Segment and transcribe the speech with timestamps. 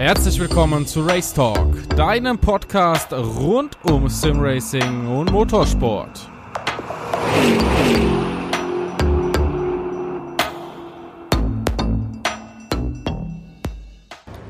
[0.00, 6.26] Herzlich willkommen zu Race Talk, deinem Podcast rund um Simracing und Motorsport.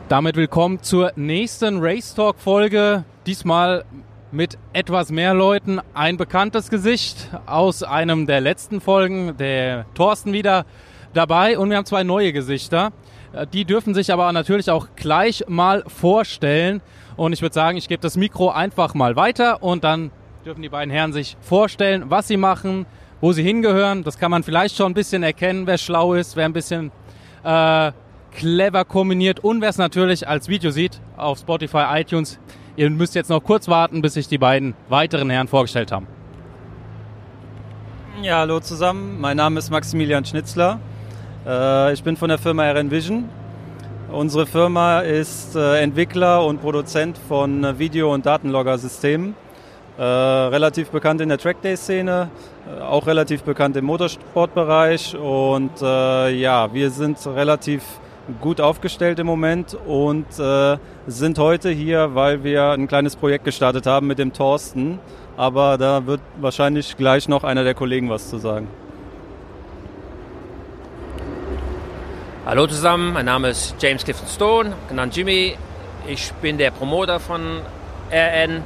[0.08, 3.02] Damit willkommen zur nächsten Race Talk Folge.
[3.26, 3.84] Diesmal
[4.30, 5.80] mit etwas mehr Leuten.
[5.94, 10.64] Ein bekanntes Gesicht aus einem der letzten Folgen, der Thorsten wieder
[11.12, 11.58] dabei.
[11.58, 12.92] Und wir haben zwei neue Gesichter.
[13.32, 16.80] Äh, die dürfen sich aber natürlich auch gleich mal vorstellen.
[17.16, 20.10] Und ich würde sagen, ich gebe das Mikro einfach mal weiter und dann
[20.44, 22.86] dürfen die beiden Herren sich vorstellen, was sie machen,
[23.20, 24.04] wo sie hingehören.
[24.04, 26.90] Das kann man vielleicht schon ein bisschen erkennen, wer schlau ist, wer ein bisschen
[27.44, 27.92] äh,
[28.32, 32.38] clever kombiniert und wer es natürlich als Video sieht auf Spotify, iTunes.
[32.76, 36.06] Ihr müsst jetzt noch kurz warten, bis sich die beiden weiteren Herren vorgestellt haben.
[38.22, 39.20] Ja, hallo zusammen.
[39.20, 40.78] Mein Name ist Maximilian Schnitzler.
[41.46, 43.28] Äh, ich bin von der Firma RN Vision.
[44.12, 49.34] Unsere Firma ist äh, Entwickler und Produzent von Video- und Datenlogger-Systemen.
[49.96, 52.30] Äh, relativ bekannt in der Trackday-Szene,
[52.82, 55.16] auch relativ bekannt im Motorsportbereich.
[55.16, 57.82] Und ja, wir sind relativ
[58.40, 60.26] gut aufgestellt im Moment und
[61.06, 65.00] sind heute hier, weil wir ein kleines Projekt gestartet haben mit dem Thorsten.
[65.36, 68.68] Aber da wird wahrscheinlich gleich noch einer der Kollegen was zu sagen.
[72.46, 75.58] Hallo zusammen, mein Name ist James Clifton Stone, genannt Jimmy.
[76.08, 77.60] Ich bin der Promoter von
[78.10, 78.62] RN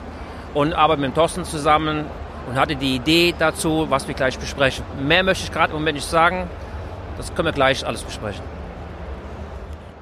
[0.55, 2.05] und arbeite mit Thorsten zusammen
[2.48, 4.84] und hatte die Idee dazu, was wir gleich besprechen.
[5.05, 6.48] Mehr möchte ich gerade im Moment nicht sagen.
[7.16, 8.44] Das können wir gleich alles besprechen.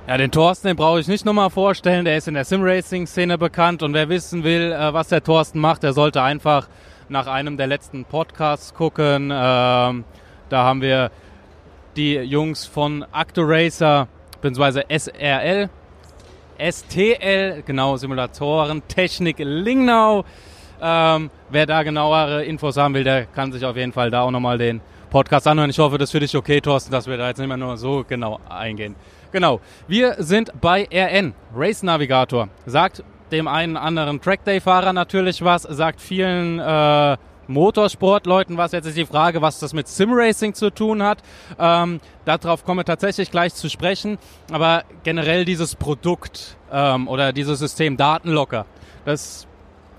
[0.07, 2.05] Ja, den Thorsten, den brauche ich nicht nochmal vorstellen.
[2.05, 5.83] Der ist in der Sim-Racing-Szene bekannt und wer wissen will, äh, was der Thorsten macht,
[5.83, 6.69] der sollte einfach
[7.09, 9.31] nach einem der letzten Podcasts gucken.
[9.33, 10.05] Ähm,
[10.51, 11.11] da haben wir
[11.97, 14.09] die Jungs von Actoracer
[14.41, 14.83] bzw.
[14.89, 15.69] SRL,
[16.59, 20.25] STL, genau, Simulatoren, Technik Lingnau.
[20.81, 24.31] Ähm, wer da genauere Infos haben will, der kann sich auf jeden Fall da auch
[24.31, 24.81] nochmal den
[25.11, 25.71] Podcast anhören.
[25.71, 27.77] Ich hoffe, das ist für dich okay, Thorsten, dass wir da jetzt nicht mehr nur
[27.77, 28.97] so genau eingehen.
[29.31, 32.49] Genau, wir sind bei RN, Race Navigator.
[32.67, 37.17] Sagt dem einen anderen Trackday-Fahrer natürlich was, sagt vielen äh,
[37.49, 38.73] Motorsportleuten was.
[38.73, 41.19] Jetzt ist die Frage, was das mit Simracing zu tun hat.
[41.59, 44.19] Ähm, darauf kommen wir tatsächlich gleich zu sprechen.
[44.51, 48.67] Aber generell dieses Produkt ähm, oder dieses System Datenlocker,
[49.05, 49.47] das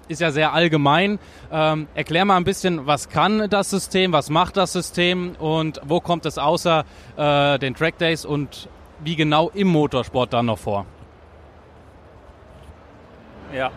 [0.07, 1.19] ist ja sehr allgemein.
[1.51, 5.99] Ähm, erklär mal ein bisschen, was kann das System, was macht das System und wo
[5.99, 8.67] kommt es außer äh, den Trackdays und
[9.03, 10.85] wie genau im Motorsport dann noch vor?
[13.53, 13.71] Ja,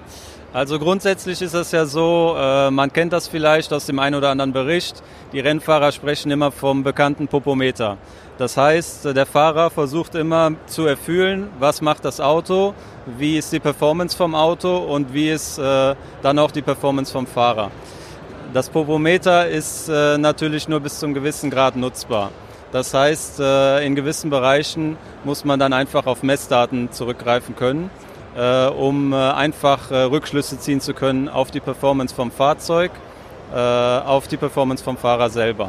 [0.52, 4.30] also grundsätzlich ist es ja so, äh, man kennt das vielleicht aus dem einen oder
[4.30, 5.02] anderen Bericht,
[5.32, 7.98] die Rennfahrer sprechen immer vom bekannten Popometer.
[8.38, 12.74] Das heißt, der Fahrer versucht immer zu erfüllen, was macht das Auto,
[13.18, 17.26] wie ist die Performance vom Auto und wie ist äh, dann auch die Performance vom
[17.26, 17.70] Fahrer.
[18.52, 22.30] Das Popometer ist äh, natürlich nur bis zum gewissen Grad nutzbar.
[22.72, 28.05] Das heißt, äh, in gewissen Bereichen muss man dann einfach auf Messdaten zurückgreifen können äh,
[28.70, 32.90] um äh, einfach äh, Rückschlüsse ziehen zu können auf die Performance vom Fahrzeug,
[33.52, 35.68] auf die Performance vom Fahrer selber.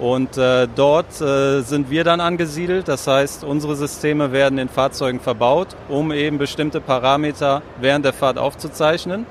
[0.00, 2.88] Und äh, dort äh, sind wir dann angesiedelt.
[2.88, 8.38] Das heißt, unsere Systeme werden in Fahrzeugen verbaut, um eben bestimmte Parameter während der Fahrt
[8.38, 9.26] aufzuzeichnen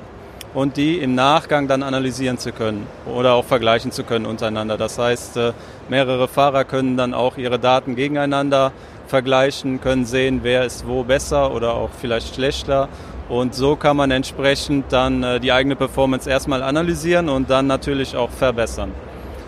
[0.54, 4.78] und die im Nachgang dann analysieren zu können oder auch vergleichen zu können untereinander.
[4.78, 5.54] Das heißt, äh,
[5.90, 8.72] mehrere Fahrer können dann auch ihre Daten gegeneinander
[9.08, 12.88] vergleichen, können sehen, wer ist wo besser oder auch vielleicht schlechter.
[13.30, 18.16] Und so kann man entsprechend dann äh, die eigene Performance erstmal analysieren und dann natürlich
[18.16, 18.92] auch verbessern.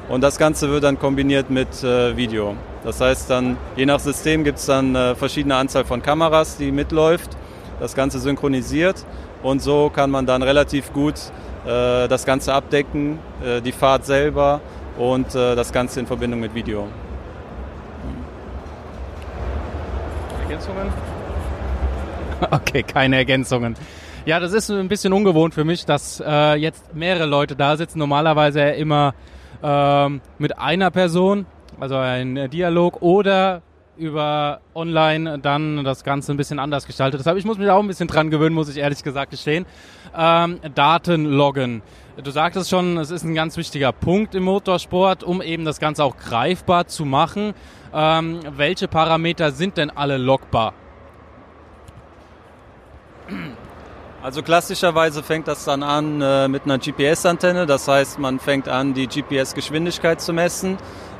[0.09, 2.55] Und das Ganze wird dann kombiniert mit äh, Video.
[2.83, 7.31] Das heißt dann, je nach System gibt es dann verschiedene Anzahl von Kameras, die mitläuft.
[7.79, 9.03] Das Ganze synchronisiert
[9.45, 11.15] und so kann man dann relativ gut
[11.65, 13.17] das Ganze abdecken,
[13.63, 14.61] die Fahrt selber
[14.99, 16.87] und das Ganze in Verbindung mit Video.
[20.43, 20.87] Ergänzungen?
[22.51, 23.75] Okay, keine Ergänzungen.
[24.25, 27.99] Ja, das ist ein bisschen ungewohnt für mich, dass äh, jetzt mehrere Leute da sitzen.
[27.99, 29.13] Normalerweise immer
[29.63, 31.45] ähm, mit einer Person,
[31.79, 33.61] also ein Dialog oder
[33.97, 37.19] über online dann das Ganze ein bisschen anders gestaltet.
[37.19, 39.65] Deshalb, ich muss mich auch ein bisschen dran gewöhnen, muss ich ehrlich gesagt gestehen.
[40.17, 41.81] Ähm, Daten loggen.
[42.23, 46.03] Du sagtest schon, es ist ein ganz wichtiger Punkt im Motorsport, um eben das Ganze
[46.03, 47.53] auch greifbar zu machen.
[47.93, 50.73] Ähm, welche Parameter sind denn alle logbar?
[54.25, 57.67] Also klassischerweise fängt das dann an äh, mit einer GPS-Antenne.
[57.67, 60.79] Das heißt, man fängt an, die GPS-Geschwindigkeit zu messen.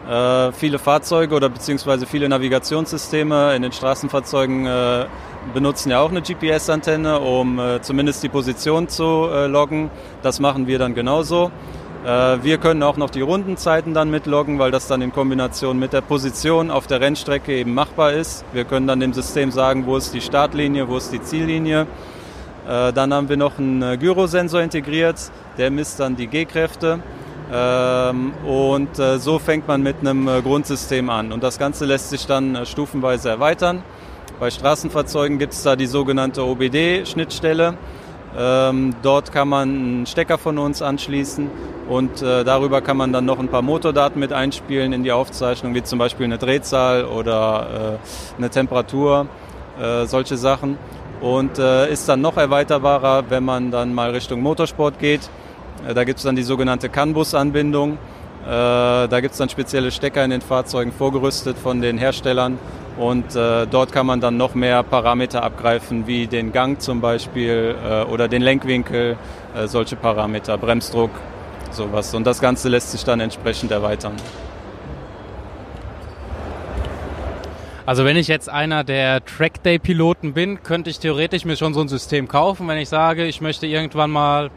[0.10, 5.06] Äh, viele Fahrzeuge oder beziehungsweise viele Navigationssysteme in den Straßenfahrzeugen äh,
[5.54, 9.92] benutzen ja auch eine GPS-Antenne, um äh, zumindest die Position zu äh, loggen.
[10.24, 11.52] Das machen wir dann genauso.
[12.04, 12.10] Äh,
[12.42, 16.02] wir können auch noch die Rundenzeiten dann mitloggen, weil das dann in Kombination mit der
[16.02, 18.44] Position auf der Rennstrecke eben machbar ist.
[18.52, 21.86] Wir können dann dem System sagen, wo ist die Startlinie, wo ist die Ziellinie.
[22.68, 27.00] Äh, dann haben wir noch einen äh, Gyrosensor integriert, der misst dann die G-Kräfte.
[27.54, 31.32] Ähm, und äh, so fängt man mit einem Grundsystem an.
[31.32, 33.84] Und das Ganze lässt sich dann stufenweise erweitern.
[34.40, 37.78] Bei Straßenfahrzeugen gibt es da die sogenannte OBD-Schnittstelle.
[38.38, 41.50] Ähm, dort kann man einen Stecker von uns anschließen
[41.88, 45.84] und darüber kann man dann noch ein paar Motordaten mit einspielen in die Aufzeichnung, wie
[45.84, 48.00] zum Beispiel eine Drehzahl oder
[48.38, 49.28] eine Temperatur,
[50.08, 50.80] solche Sachen
[51.22, 55.30] und äh, ist dann noch erweiterbarer, wenn man dann mal Richtung Motorsport geht.
[55.88, 57.94] Äh, da gibt es dann die sogenannte CAN-Bus-Anbindung.
[57.94, 57.98] Äh,
[58.48, 62.60] da gibt es dann spezielle Stecker in den Fahrzeugen vorgerüstet von den Herstellern
[62.98, 67.76] und äh, dort kann man dann noch mehr Parameter abgreifen, wie den Gang zum Beispiel
[67.84, 69.18] äh, oder den Lenkwinkel,
[69.56, 71.12] äh, solche Parameter, Bremsdruck,
[71.72, 72.14] sowas.
[72.14, 74.14] Und das Ganze lässt sich dann entsprechend erweitern.
[77.86, 81.88] Also wenn ich jetzt einer der Trackday-Piloten bin, könnte ich theoretisch mir schon so ein
[81.88, 84.50] System kaufen, wenn ich sage, ich möchte irgendwann mal,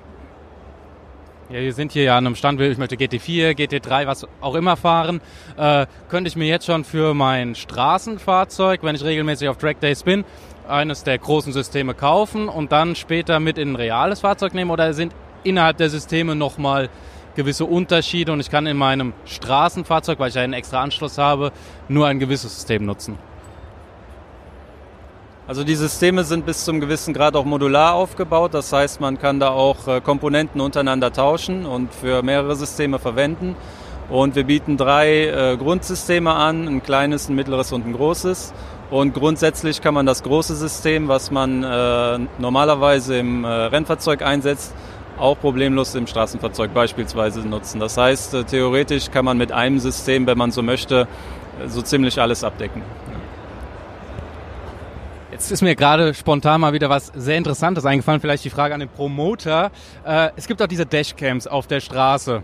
[1.51, 4.79] ja, wir sind hier ja an einem Stand, ich möchte GT4, GT3, was auch immer
[4.79, 5.21] fahren,
[5.59, 10.25] äh, könnte ich mir jetzt schon für mein Straßenfahrzeug, wenn ich regelmäßig auf Trackdays bin,
[10.67, 14.95] eines der großen Systeme kaufen und dann später mit in ein reales Fahrzeug nehmen oder
[14.95, 15.15] sind
[15.45, 16.89] innerhalb der Systeme nochmal
[17.39, 21.53] gewisse Unterschiede und ich kann in meinem Straßenfahrzeug, weil ich einen extra Anschluss habe,
[21.89, 23.17] nur ein gewisses System nutzen.
[25.47, 28.55] Also die Systeme sind bis zum gewissen Grad auch modular aufgebaut.
[28.55, 33.55] Das heißt, man kann da auch äh, Komponenten untereinander tauschen und für mehrere Systeme verwenden.
[34.11, 38.53] Und wir bieten drei äh, Grundsysteme an, ein kleines, ein mittleres und ein großes.
[38.91, 44.75] Und grundsätzlich kann man das große System, was man äh, normalerweise im Rennfahrzeug einsetzt,
[45.19, 47.81] auch problemlos im Straßenfahrzeug beispielsweise nutzen.
[47.81, 51.09] Das heißt, äh, theoretisch kann man mit einem System, wenn man so möchte,
[51.63, 52.83] äh, so ziemlich alles abdecken.
[55.31, 58.81] Jetzt ist mir gerade spontan mal wieder was sehr Interessantes eingefallen, vielleicht die Frage an
[58.81, 59.71] den Promoter.
[60.05, 62.43] Äh, es gibt auch diese Dashcams auf der Straße.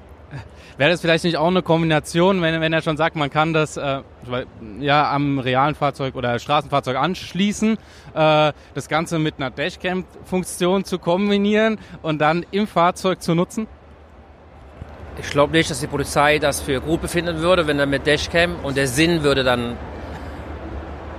[0.77, 3.77] Wäre das vielleicht nicht auch eine Kombination, wenn, wenn er schon sagt, man kann das
[3.77, 4.01] äh,
[4.81, 7.79] ja am realen Fahrzeug oder Straßenfahrzeug anschließen,
[8.15, 13.69] äh, das Ganze mit einer Dashcam-Funktion zu kombinieren und dann im Fahrzeug zu nutzen?
[15.21, 18.57] Ich glaube nicht, dass die Polizei das für gut befinden würde, wenn er mit Dashcam
[18.65, 19.77] und der Sinn würde dann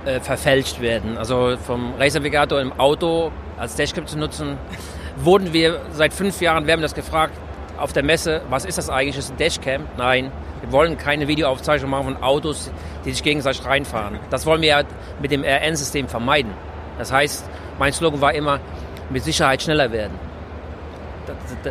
[0.04, 1.16] äh, verfälscht werden.
[1.16, 4.58] Also vom Race-Navigator im Auto als Dashcam zu nutzen,
[5.16, 7.32] wurden wir seit fünf Jahren, wir haben das gefragt,
[7.78, 9.16] auf der Messe, was ist das eigentlich?
[9.16, 9.86] Ist ein Dashcam?
[9.96, 10.30] Nein,
[10.60, 12.70] wir wollen keine Videoaufzeichnung machen von Autos,
[13.04, 14.18] die sich gegenseitig reinfahren.
[14.30, 14.82] Das wollen wir ja
[15.20, 16.52] mit dem RN-System vermeiden.
[16.98, 17.44] Das heißt,
[17.78, 18.60] mein Slogan war immer,
[19.10, 20.18] mit Sicherheit schneller werden.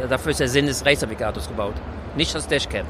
[0.09, 1.75] Dafür ist der Sinn des Race Navigators gebaut,
[2.15, 2.85] nicht das Dashcam.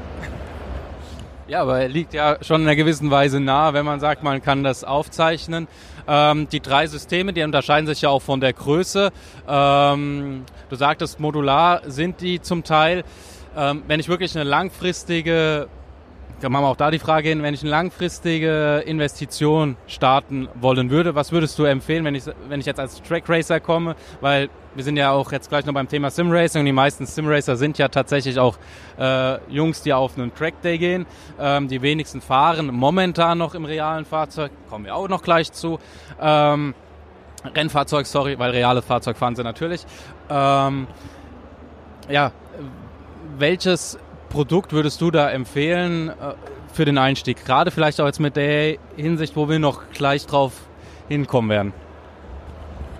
[1.48, 4.42] Ja, aber er liegt ja schon in einer gewissen Weise nah, wenn man sagt, man
[4.42, 5.68] kann das aufzeichnen.
[6.08, 9.10] Ähm, die drei Systeme, die unterscheiden sich ja auch von der Größe.
[9.48, 13.04] Ähm, du sagtest, modular sind die zum Teil.
[13.56, 15.68] Ähm, wenn ich wirklich eine langfristige
[16.40, 20.90] dann machen wir auch da die Frage hin, wenn ich eine langfristige Investition starten wollen
[20.90, 23.96] würde, was würdest du empfehlen, wenn ich, wenn ich jetzt als Track Racer komme?
[24.20, 27.06] Weil wir sind ja auch jetzt gleich noch beim Thema Sim Racing und die meisten
[27.06, 28.58] Sim Racer sind ja tatsächlich auch
[28.98, 31.06] äh, Jungs, die auf einen Track Day gehen.
[31.40, 35.78] Ähm, die wenigsten fahren momentan noch im realen Fahrzeug, kommen wir auch noch gleich zu.
[36.20, 36.74] Ähm,
[37.54, 39.86] Rennfahrzeug, sorry, weil reales Fahrzeug fahren sie natürlich.
[40.28, 40.86] Ähm,
[42.08, 42.32] ja,
[43.38, 46.12] welches Produkt würdest du da empfehlen äh,
[46.72, 47.44] für den Einstieg?
[47.44, 50.52] Gerade vielleicht auch jetzt mit der Hinsicht, wo wir noch gleich drauf
[51.08, 51.85] hinkommen werden.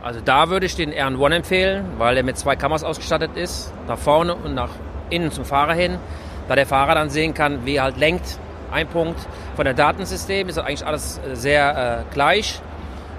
[0.06, 3.98] Also da würde ich den RN1 empfehlen, weil er mit zwei Kameras ausgestattet ist, nach
[3.98, 4.68] vorne und nach
[5.10, 5.98] innen zum Fahrer hin,
[6.46, 8.38] da der Fahrer dann sehen kann, wie er halt lenkt.
[8.70, 9.18] Ein Punkt
[9.56, 12.60] von der Datensystem ist eigentlich alles äh, sehr äh, gleich.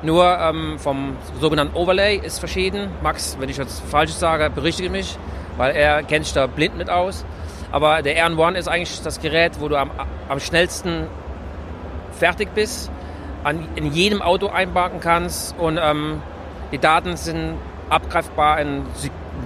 [0.01, 2.88] Nur ähm, vom sogenannten Overlay ist verschieden.
[3.03, 5.17] Max, wenn ich jetzt Falsches sage, berichtige mich,
[5.58, 7.25] weil er kennt sich da blind mit aus.
[7.70, 9.91] Aber der RN1 ist eigentlich das Gerät, wo du am,
[10.29, 11.08] am schnellsten
[12.13, 12.89] fertig bist,
[13.44, 16.22] an, in jedem Auto einparken kannst und ähm,
[16.71, 17.55] die Daten sind
[17.89, 18.83] abgreifbar in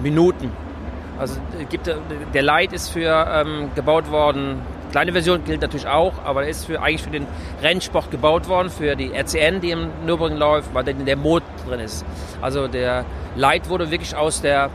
[0.02, 0.50] Minuten.
[1.18, 1.36] Also
[1.68, 1.90] gibt,
[2.34, 4.62] der Light ist für ähm, gebaut worden
[4.92, 7.26] kleine Version gilt natürlich auch, aber ist für, eigentlich für den
[7.62, 12.04] Rennsport gebaut worden, für die RCN, die im Nürburgring läuft, weil der Mod drin ist.
[12.40, 14.70] Also der Light wurde wirklich aus der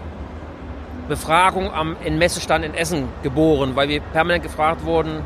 [1.08, 5.22] Befragung am in Messestand in Essen geboren, weil wir permanent gefragt wurden,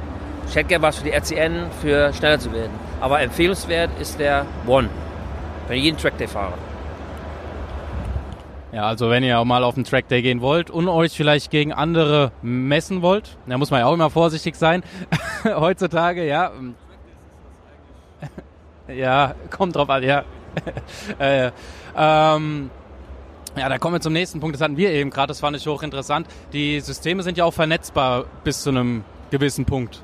[0.47, 2.73] ich hätte gerne was für die RCN, für schneller zu werden.
[2.99, 4.89] Aber empfehlenswert ist der One
[5.67, 6.70] für jeden Trackday-Fahrer.
[8.71, 11.73] Ja, also wenn ihr auch mal auf den Trackday gehen wollt und euch vielleicht gegen
[11.73, 14.83] andere messen wollt, da muss man ja auch immer vorsichtig sein.
[15.43, 16.51] Heutzutage, ja.
[18.87, 20.23] ja, kommt drauf an, ja.
[21.19, 21.51] äh,
[21.97, 22.69] ähm,
[23.57, 24.55] ja, da kommen wir zum nächsten Punkt.
[24.55, 26.27] Das hatten wir eben gerade, das fand ich hochinteressant.
[26.53, 30.01] Die Systeme sind ja auch vernetzbar bis zu einem gewissen Punkt.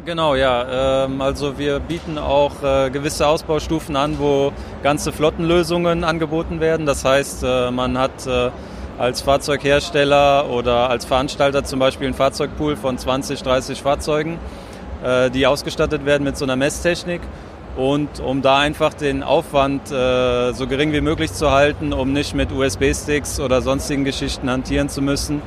[0.00, 1.04] Genau, ja.
[1.04, 6.86] Ähm, also wir bieten auch äh, gewisse Ausbaustufen an, wo ganze Flottenlösungen angeboten werden.
[6.86, 8.50] Das heißt, äh, man hat äh,
[8.98, 14.38] als Fahrzeughersteller oder als Veranstalter zum Beispiel einen Fahrzeugpool von 20, 30 Fahrzeugen,
[15.34, 17.20] die ausgestattet werden mit so einer Messtechnik.
[17.76, 22.52] Und um da einfach den Aufwand so gering wie möglich zu halten, um nicht mit
[22.52, 25.42] USB-Sticks oder sonstigen Geschichten hantieren zu müssen,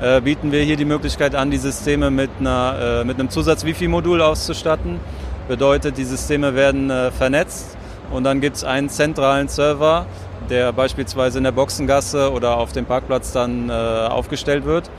[0.00, 4.22] äh, bieten wir hier die Möglichkeit an, die Systeme mit, einer, äh, mit einem Zusatz-Wi-Fi-Modul
[4.22, 4.98] auszustatten.
[5.46, 7.76] Bedeutet, die Systeme werden äh, vernetzt
[8.10, 10.06] und dann gibt es einen zentralen Server,
[10.48, 14.90] der beispielsweise in der Boxengasse oder auf dem Parkplatz dann äh, aufgestellt wird.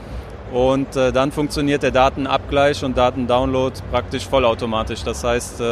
[0.52, 5.02] Und äh, dann funktioniert der Datenabgleich und Datendownload praktisch vollautomatisch.
[5.02, 5.62] Das heißt,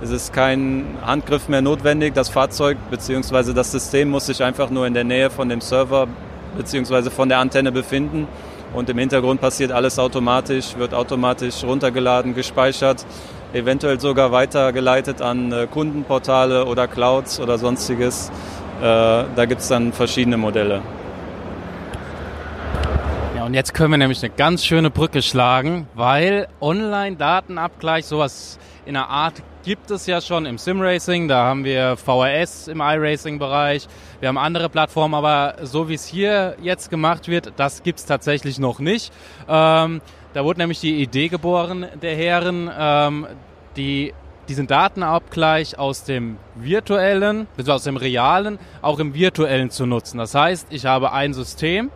[0.00, 2.14] es ist kein Handgriff mehr notwendig.
[2.14, 3.52] Das Fahrzeug bzw.
[3.52, 6.06] das System muss sich einfach nur in der Nähe von dem Server
[6.56, 7.10] bzw.
[7.10, 8.28] von der Antenne befinden
[8.74, 13.04] und im Hintergrund passiert alles automatisch, wird automatisch runtergeladen, gespeichert,
[13.52, 18.30] eventuell sogar weitergeleitet an äh, Kundenportale oder Clouds oder sonstiges.
[18.80, 20.82] Äh, da gibt es dann verschiedene Modelle.
[23.36, 28.96] Ja, und jetzt können wir nämlich eine ganz schöne Brücke schlagen, weil Online-Datenabgleich, sowas in
[28.96, 31.28] einer Art gibt es ja schon im Sim-Racing.
[31.28, 33.86] Da haben wir VRS im iRacing-Bereich.
[34.20, 38.06] Wir haben andere Plattformen, aber so wie es hier jetzt gemacht wird, das gibt es
[38.06, 39.12] tatsächlich noch nicht.
[39.48, 40.00] Ähm,
[40.34, 43.26] da wurde nämlich die Idee geboren der Herren, ähm,
[43.76, 44.12] die
[44.48, 50.18] diesen Datenabgleich aus dem virtuellen, also aus dem realen, auch im virtuellen zu nutzen.
[50.18, 51.90] Das heißt, ich habe ein System,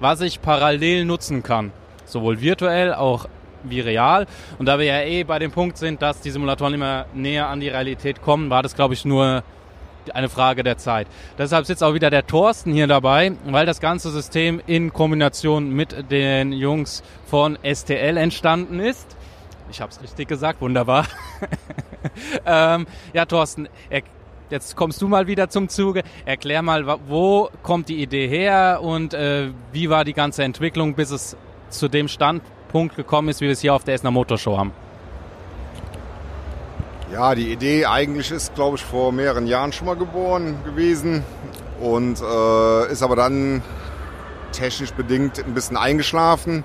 [0.00, 1.72] was ich parallel nutzen kann.
[2.06, 3.26] Sowohl virtuell auch
[3.64, 4.26] wie real.
[4.58, 7.60] Und da wir ja eh bei dem Punkt sind, dass die Simulatoren immer näher an
[7.60, 9.42] die Realität kommen, war das, glaube ich, nur
[10.12, 11.06] eine Frage der Zeit.
[11.38, 16.10] Deshalb sitzt auch wieder der Thorsten hier dabei, weil das ganze System in Kombination mit
[16.10, 19.16] den Jungs von STL entstanden ist.
[19.70, 21.06] Ich habe es richtig gesagt, wunderbar.
[22.46, 23.68] ähm, ja, Thorsten,
[24.50, 26.02] jetzt kommst du mal wieder zum Zuge.
[26.24, 31.10] Erklär mal, wo kommt die Idee her und äh, wie war die ganze Entwicklung, bis
[31.10, 31.36] es
[31.70, 32.42] zu dem stand,
[32.74, 34.72] Punkt gekommen ist, wie wir es hier auf der Essener Motorshow haben?
[37.12, 41.22] Ja, die Idee eigentlich ist, glaube ich, vor mehreren Jahren schon mal geboren gewesen
[41.80, 43.62] und äh, ist aber dann
[44.50, 46.64] technisch bedingt ein bisschen eingeschlafen.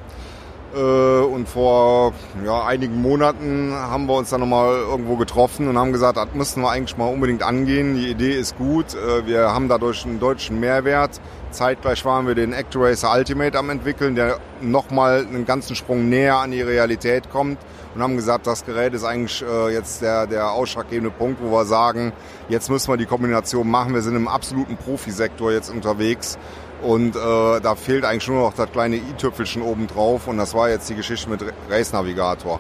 [0.75, 2.13] Äh, und vor
[2.43, 6.63] ja, einigen Monaten haben wir uns dann nochmal irgendwo getroffen und haben gesagt, das müssen
[6.63, 7.93] wir eigentlich mal unbedingt angehen.
[7.93, 8.95] Die Idee ist gut.
[8.95, 11.21] Äh, wir haben dadurch einen deutschen Mehrwert.
[11.51, 16.51] Zeitgleich waren wir den ActoRacer Ultimate am entwickeln, der nochmal einen ganzen Sprung näher an
[16.51, 17.57] die Realität kommt
[17.95, 21.65] und haben gesagt, das Gerät ist eigentlich äh, jetzt der, der ausschlaggebende Punkt, wo wir
[21.65, 22.13] sagen,
[22.49, 23.93] jetzt müssen wir die Kombination machen.
[23.93, 26.37] Wir sind im absoluten Profisektor jetzt unterwegs
[26.81, 27.19] und äh,
[27.59, 30.95] da fehlt eigentlich nur noch das kleine i-Tüpfelchen oben drauf und das war jetzt die
[30.95, 32.59] Geschichte mit Race Navigator.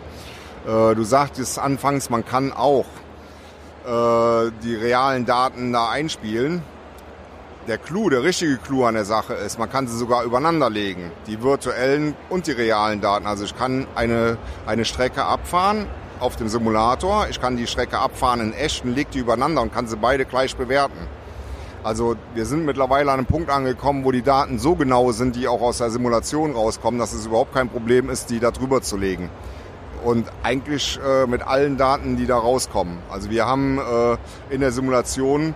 [0.65, 2.85] Äh, du sagtest anfangs, man kann auch
[3.85, 6.63] äh, die realen Daten da einspielen.
[7.69, 11.11] Der Clou, der richtige Clou an der Sache ist, man kann sie sogar übereinander legen,
[11.27, 13.27] die virtuellen und die realen Daten.
[13.27, 15.85] Also ich kann eine, eine Strecke abfahren
[16.19, 19.71] auf dem Simulator, ich kann die Strecke abfahren in echt und leg die übereinander und
[19.71, 20.97] kann sie beide gleich bewerten.
[21.83, 25.47] Also wir sind mittlerweile an einem Punkt angekommen, wo die Daten so genau sind, die
[25.47, 28.97] auch aus der Simulation rauskommen, dass es überhaupt kein Problem ist, die da drüber zu
[28.97, 29.29] legen.
[30.03, 32.97] Und eigentlich äh, mit allen Daten, die da rauskommen.
[33.11, 34.17] Also wir haben äh,
[34.49, 35.53] in der Simulation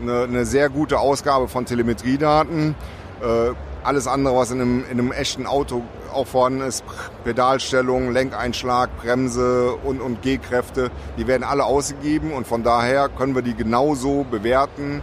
[0.00, 2.74] eine, eine, sehr gute Ausgabe von Telemetriedaten.
[3.22, 6.84] Äh, alles andere, was in einem, in einem echten Auto auch vorhanden ist,
[7.24, 13.42] Pedalstellung, Lenkeinschlag, Bremse und, und G-Kräfte, die werden alle ausgegeben und von daher können wir
[13.42, 15.02] die genauso bewerten,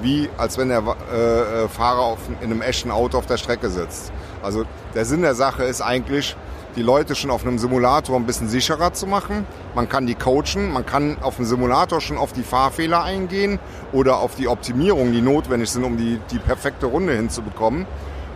[0.00, 0.82] wie als wenn der
[1.12, 4.12] äh, äh, Fahrer auf, in einem echten Auto auf der Strecke sitzt.
[4.42, 6.36] Also der Sinn der Sache ist eigentlich,
[6.76, 9.46] die Leute schon auf einem Simulator ein bisschen sicherer zu machen.
[9.74, 13.58] Man kann die coachen, man kann auf dem Simulator schon auf die Fahrfehler eingehen
[13.92, 17.86] oder auf die Optimierungen, die notwendig sind, um die, die perfekte Runde hinzubekommen.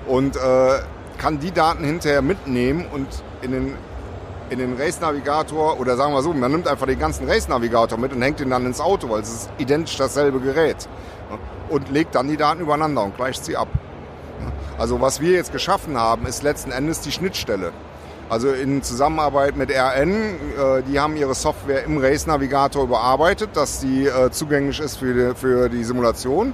[0.06, 0.78] Und äh,
[1.18, 3.08] kann die Daten hinterher mitnehmen und
[3.42, 3.74] in den,
[4.50, 8.22] in den Race-Navigator oder sagen wir so, man nimmt einfach den ganzen Race-Navigator mit und
[8.22, 10.88] hängt ihn dann ins Auto, weil es ist identisch dasselbe Gerät.
[11.68, 13.68] Und legt dann die Daten übereinander und gleicht sie ab.
[14.78, 17.72] Also was wir jetzt geschaffen haben, ist letzten Endes die Schnittstelle.
[18.28, 23.80] Also in Zusammenarbeit mit RN, äh, die haben ihre Software im Race Navigator überarbeitet, dass
[23.80, 26.52] die äh, zugänglich ist für die, für die Simulation.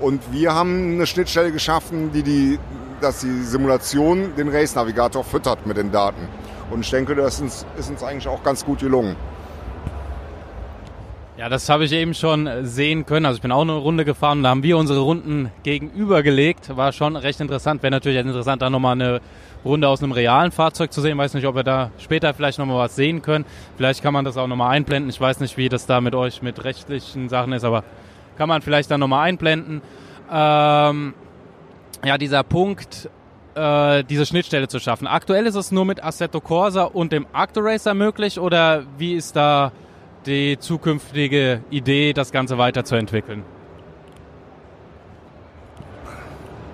[0.00, 2.58] Und wir haben eine Schnittstelle geschaffen, die die,
[3.00, 6.28] dass die Simulation den Race Navigator füttert mit den Daten.
[6.70, 9.14] Und ich denke, das ist uns, ist uns eigentlich auch ganz gut gelungen.
[11.38, 13.26] Ja, das habe ich eben schon sehen können.
[13.26, 16.76] Also ich bin auch eine Runde gefahren da haben wir unsere Runden gegenübergelegt.
[16.76, 17.82] War schon recht interessant.
[17.82, 19.20] Wäre natürlich interessant, da nochmal eine
[19.64, 21.12] Runde aus einem realen Fahrzeug zu sehen.
[21.12, 23.44] Ich weiß nicht, ob wir da später vielleicht nochmal was sehen können.
[23.76, 25.10] Vielleicht kann man das auch nochmal einblenden.
[25.10, 27.84] Ich weiß nicht, wie das da mit euch mit rechtlichen Sachen ist, aber
[28.36, 29.82] kann man vielleicht dann nochmal einblenden.
[30.30, 31.14] Ähm,
[32.04, 33.08] ja, dieser Punkt,
[33.54, 35.06] äh, diese Schnittstelle zu schaffen.
[35.06, 39.72] Aktuell ist es nur mit Assetto Corsa und dem Actoracer möglich oder wie ist da
[40.26, 43.44] die zukünftige Idee, das Ganze weiterzuentwickeln?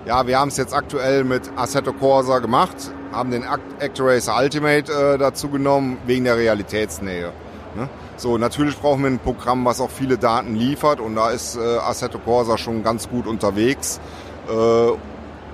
[0.05, 2.75] Ja, wir haben es jetzt aktuell mit Assetto Corsa gemacht,
[3.13, 7.31] haben den Actoracer Ultimate äh, dazu genommen, wegen der Realitätsnähe.
[7.75, 7.87] Ne?
[8.17, 11.77] So, natürlich brauchen wir ein Programm, was auch viele Daten liefert und da ist äh,
[11.77, 14.01] Assetto Corsa schon ganz gut unterwegs,
[14.49, 14.91] äh,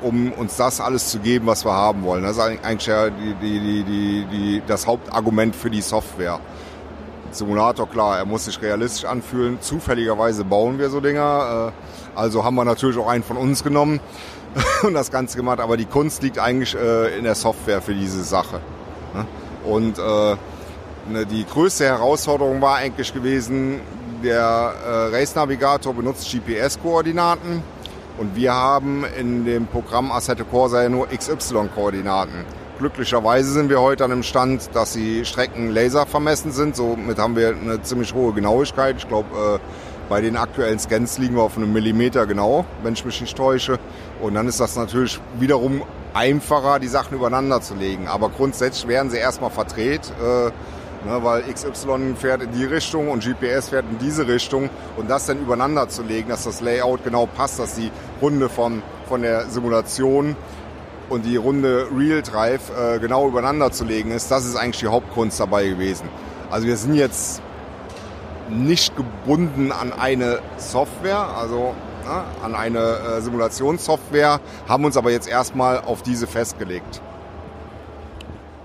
[0.04, 2.24] um uns das alles zu geben, was wir haben wollen.
[2.24, 6.40] Das ist eigentlich ja die, die, die, das Hauptargument für die Software.
[7.30, 9.62] Simulator, klar, er muss sich realistisch anfühlen.
[9.62, 11.72] Zufälligerweise bauen wir so Dinger.
[12.16, 14.00] Äh, also haben wir natürlich auch einen von uns genommen
[14.84, 15.60] und das Ganze gemacht.
[15.60, 18.60] Aber die Kunst liegt eigentlich äh, in der Software für diese Sache.
[19.14, 19.26] Ne?
[19.66, 20.02] Und äh,
[21.12, 23.82] ne, die größte Herausforderung war eigentlich gewesen,
[24.24, 24.74] der
[25.14, 27.64] Race Navigator benutzt GPS-Koordinaten
[28.20, 32.44] und wir haben in dem Programm Assetto Corsa nur XY-Koordinaten.
[32.78, 36.76] Glücklicherweise sind wir heute an dem Stand, dass die Strecken laser vermessen sind.
[36.76, 38.98] Somit haben wir eine ziemlich hohe Genauigkeit.
[38.98, 39.60] Ich glaube, äh,
[40.10, 43.80] bei den aktuellen Scans liegen wir auf einem Millimeter genau, wenn ich mich nicht täusche.
[44.20, 48.08] Und dann ist das natürlich wiederum einfacher, die Sachen übereinander zu legen.
[48.08, 53.24] Aber grundsätzlich werden sie erstmal verdreht, äh, ne, weil XY fährt in die Richtung und
[53.24, 54.72] GPS fährt in diese Richtung.
[54.98, 58.82] Und das dann übereinander zu legen, dass das Layout genau passt, dass die Runde von,
[59.08, 60.36] von der Simulation
[61.10, 64.88] und die Runde Real Drive äh, genau übereinander zu legen ist, das ist eigentlich die
[64.88, 66.10] Hauptkunst dabei gewesen.
[66.50, 67.42] Also wir sind jetzt
[68.50, 71.74] nicht gebunden an eine Software, also
[72.06, 77.02] ne, an eine äh, Simulationssoftware, haben uns aber jetzt erstmal auf diese festgelegt.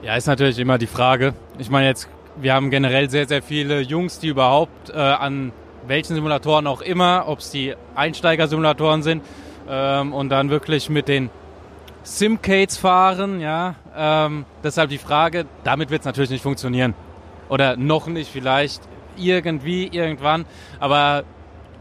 [0.02, 1.34] Ja, ist natürlich immer die Frage.
[1.58, 5.52] Ich meine jetzt, wir haben generell sehr, sehr viele Jungs, die überhaupt äh, an
[5.86, 9.22] welchen Simulatoren auch immer, ob es die Einsteigersimulatoren sind,
[9.68, 11.30] ähm, und dann wirklich mit den
[12.02, 13.76] Simcades fahren, ja.
[13.96, 16.94] Ähm, deshalb die Frage, damit wird es natürlich nicht funktionieren.
[17.48, 18.82] Oder noch nicht, vielleicht
[19.16, 20.44] irgendwie, irgendwann.
[20.80, 21.24] Aber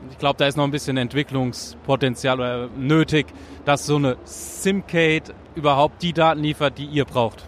[0.10, 3.28] ich glaube, da ist noch ein bisschen Entwicklungspotenzial oder nötig,
[3.66, 7.48] dass so eine Simcade überhaupt die Daten liefert, die ihr braucht.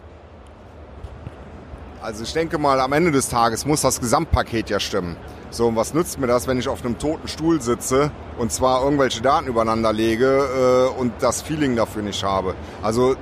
[2.02, 5.18] Also ich denke mal, am Ende des Tages muss das Gesamtpaket ja stimmen.
[5.50, 8.84] So, und was nützt mir das, wenn ich auf einem toten Stuhl sitze und zwar
[8.84, 12.54] irgendwelche Daten übereinander lege äh, und das Feeling dafür nicht habe?
[12.84, 13.16] Also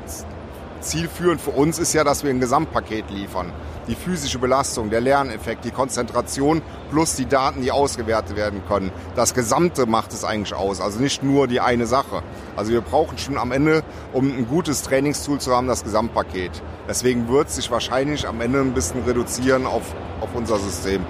[0.82, 3.54] zielführend für uns ist ja, dass wir ein Gesamtpaket liefern.
[3.88, 8.92] Die physische Belastung, der Lerneffekt, die Konzentration plus die Daten, die ausgewertet werden können.
[9.16, 12.24] Das Gesamte macht es eigentlich aus, also nicht nur die eine Sache.
[12.56, 16.62] Also wir brauchen schon am Ende, um ein gutes Trainingstool zu haben, das Gesamtpaket.
[16.88, 21.02] Deswegen wird es sich wahrscheinlich am Ende ein bisschen reduzieren auf, auf unser System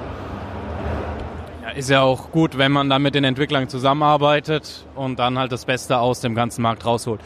[1.76, 5.66] ist ja auch gut, wenn man dann mit den Entwicklern zusammenarbeitet und dann halt das
[5.66, 7.22] Beste aus dem ganzen Markt rausholt.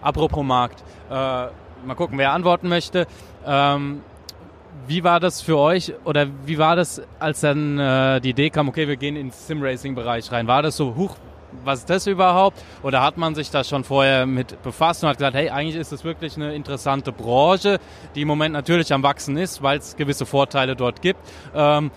[0.00, 3.06] Apropos Markt, äh, mal gucken, wer antworten möchte.
[3.44, 4.02] Ähm,
[4.86, 8.68] wie war das für euch oder wie war das, als dann äh, die Idee kam,
[8.68, 10.46] okay, wir gehen ins Sim-Racing-Bereich rein?
[10.46, 11.16] War das so, huch,
[11.64, 12.62] was ist das überhaupt?
[12.82, 15.92] Oder hat man sich da schon vorher mit befasst und hat gesagt, hey, eigentlich ist
[15.92, 17.78] das wirklich eine interessante Branche,
[18.14, 21.20] die im Moment natürlich am Wachsen ist, weil es gewisse Vorteile dort gibt.
[21.54, 21.90] Ähm,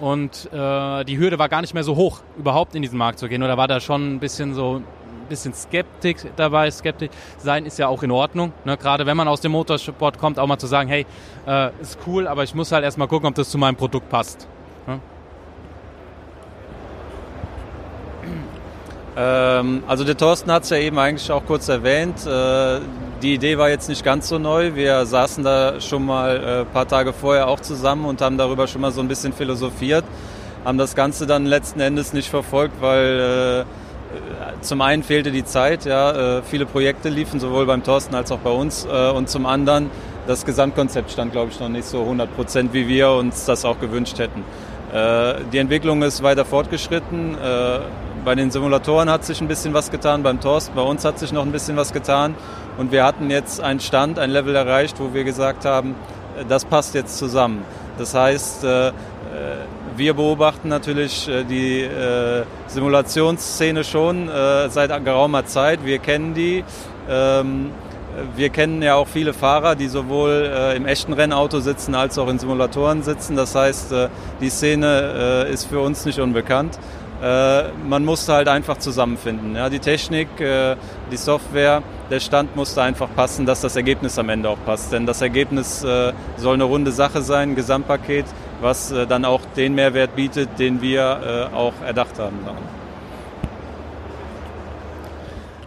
[0.00, 3.28] und äh, die Hürde war gar nicht mehr so hoch, überhaupt in diesen Markt zu
[3.28, 3.42] gehen.
[3.42, 4.82] Oder war da schon ein bisschen so
[5.28, 6.70] bisschen Skeptik dabei.
[6.70, 8.52] Skeptisch sein ist ja auch in Ordnung.
[8.64, 8.76] Ne?
[8.76, 11.06] Gerade wenn man aus dem Motorsport kommt, auch mal zu sagen, hey,
[11.46, 14.48] äh, ist cool, aber ich muss halt erstmal gucken, ob das zu meinem Produkt passt.
[14.86, 15.00] Ne?
[19.20, 22.24] Ähm, also der Thorsten hat es ja eben eigentlich auch kurz erwähnt.
[22.24, 22.78] Äh,
[23.20, 24.76] die Idee war jetzt nicht ganz so neu.
[24.76, 28.68] Wir saßen da schon mal ein äh, paar Tage vorher auch zusammen und haben darüber
[28.68, 30.04] schon mal so ein bisschen philosophiert.
[30.64, 33.87] Haben das Ganze dann letzten Endes nicht verfolgt, weil äh,
[34.60, 38.50] zum einen fehlte die Zeit, ja, viele Projekte liefen sowohl beim Thorsten als auch bei
[38.50, 39.90] uns und zum anderen
[40.28, 43.80] das Gesamtkonzept stand, glaube ich, noch nicht so 100 Prozent, wie wir uns das auch
[43.80, 44.44] gewünscht hätten.
[44.92, 47.34] Äh, die Entwicklung ist weiter fortgeschritten.
[47.34, 47.80] Äh,
[48.24, 51.32] bei den Simulatoren hat sich ein bisschen was getan, beim Torsten, bei uns hat sich
[51.32, 52.34] noch ein bisschen was getan.
[52.76, 55.94] Und wir hatten jetzt einen Stand, ein Level erreicht, wo wir gesagt haben,
[56.38, 57.64] äh, das passt jetzt zusammen.
[57.98, 58.64] Das heißt,
[59.98, 61.88] wir beobachten natürlich die
[62.68, 65.84] Simulationsszene schon seit geraumer Zeit.
[65.84, 66.64] Wir kennen die.
[67.08, 67.70] Ähm,
[68.36, 72.28] wir kennen ja auch viele Fahrer, die sowohl äh, im echten Rennauto sitzen als auch
[72.28, 73.36] in Simulatoren sitzen.
[73.36, 74.08] Das heißt, äh,
[74.40, 76.78] die Szene äh, ist für uns nicht unbekannt.
[77.22, 79.56] Äh, man musste halt einfach zusammenfinden.
[79.70, 80.76] Die Technik, äh,
[81.10, 84.92] die Software, der Stand musste einfach passen, dass das Ergebnis am Ende auch passt.
[84.92, 88.26] Denn das Ergebnis äh, soll eine runde Sache sein, ein Gesamtpaket,
[88.60, 92.38] was dann auch den Mehrwert bietet, den wir auch erdacht haben.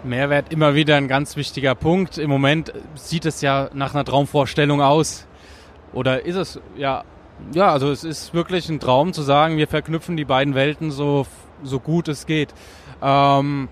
[0.04, 2.18] Mehrwert immer wieder ein ganz wichtiger Punkt.
[2.18, 5.28] Im Moment sieht es ja nach einer Traumvorstellung aus.
[5.94, 7.04] Oder ist es, ja,
[7.54, 11.28] ja, also es ist wirklich ein Traum zu sagen, wir verknüpfen die beiden Welten so,
[11.64, 12.54] so gut es geht.
[13.02, 13.68] Ähm,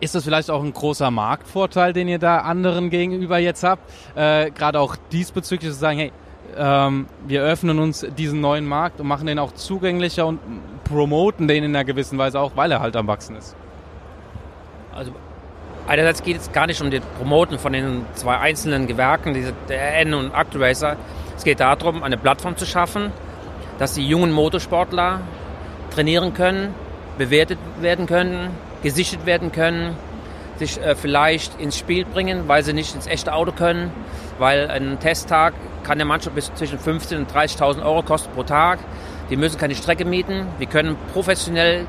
[0.00, 3.82] ist das vielleicht auch ein großer Marktvorteil, den ihr da anderen gegenüber jetzt habt?
[4.14, 6.12] Äh, Gerade auch diesbezüglich zu sagen, hey,
[6.56, 10.40] ähm, wir öffnen uns diesen neuen Markt und machen den auch zugänglicher und
[10.84, 13.56] promoten den in einer gewissen Weise auch, weil er halt am Wachsen ist.
[14.94, 15.12] Also
[15.86, 19.98] Einerseits geht es gar nicht um das Promoten von den zwei einzelnen Gewerken, diese, der
[19.98, 20.96] N und ActRacer.
[21.36, 23.12] Es geht darum, eine Plattform zu schaffen,
[23.78, 25.20] dass die jungen Motorsportler
[25.94, 26.74] trainieren können,
[27.18, 28.50] bewertet werden können,
[28.82, 29.94] gesichtet werden können,
[30.56, 33.92] sich äh, vielleicht ins Spiel bringen, weil sie nicht ins echte Auto können,
[34.38, 35.52] weil ein Testtag
[35.84, 38.80] kann ja manchmal bis zwischen 15.000 und 30.000 Euro kosten pro Tag.
[39.30, 40.46] Die müssen keine Strecke mieten.
[40.58, 41.86] Wir können professionell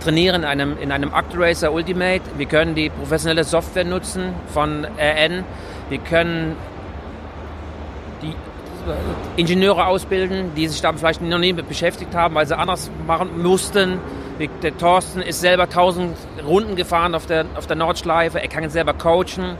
[0.00, 2.22] trainieren in einem, in einem ActRacer Ultimate.
[2.36, 5.44] Wir können die professionelle Software nutzen von RN.
[5.88, 6.56] Wir können
[8.22, 8.34] die
[9.36, 13.42] Ingenieure ausbilden, die sich da vielleicht noch nie mit beschäftigt haben, weil sie anders machen
[13.42, 13.98] mussten.
[14.62, 16.16] Der Thorsten ist selber 1000
[16.46, 18.40] Runden gefahren auf der, auf der Nordschleife.
[18.40, 19.56] Er kann selber coachen.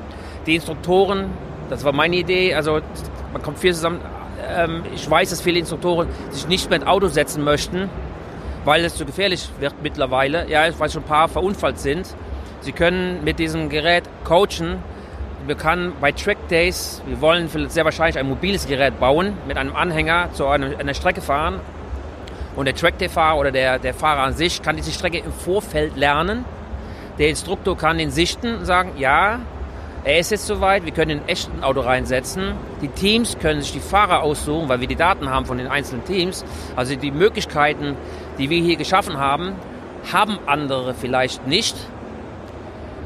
[0.47, 1.31] Die Instruktoren,
[1.69, 2.55] das war meine Idee.
[2.55, 2.81] Also
[3.33, 4.01] man kommt viel zusammen.
[4.57, 7.89] Ähm, ich weiß, dass viele Instruktoren sich nicht mehr ins Auto setzen möchten,
[8.65, 10.49] weil es zu gefährlich wird mittlerweile.
[10.49, 12.15] Ja, weil schon ein paar verunfallt sind.
[12.61, 14.83] Sie können mit diesem Gerät coachen.
[15.47, 19.75] Wir können bei Track Days, wir wollen sehr wahrscheinlich ein mobiles Gerät bauen, mit einem
[19.75, 21.61] Anhänger zu einer, einer Strecke fahren.
[22.57, 25.33] Und der Track Day Fahrer oder der, der Fahrer an sich kann diese Strecke im
[25.33, 26.45] Vorfeld lernen.
[27.19, 29.41] Der Instruktor kann den sichten und sagen, ja,
[30.03, 32.55] er ist jetzt soweit, wir können ein echten Auto reinsetzen.
[32.81, 36.05] Die Teams können sich die Fahrer aussuchen, weil wir die Daten haben von den einzelnen
[36.05, 36.45] Teams.
[36.75, 37.97] Also die Möglichkeiten,
[38.39, 39.53] die wir hier geschaffen haben,
[40.11, 41.77] haben andere vielleicht nicht,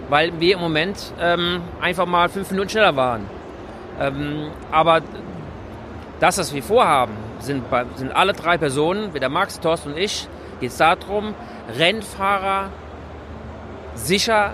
[0.09, 3.27] weil wir im Moment ähm, einfach mal fünf Minuten schneller waren.
[4.01, 5.01] Ähm, aber
[6.21, 9.99] das, was wir vorhaben, sind, bei, sind alle drei Personen, wie der Max, Thorsten und
[9.99, 10.29] ich,
[10.61, 11.35] geht es darum,
[11.77, 12.71] Rennfahrer
[13.95, 14.53] sicher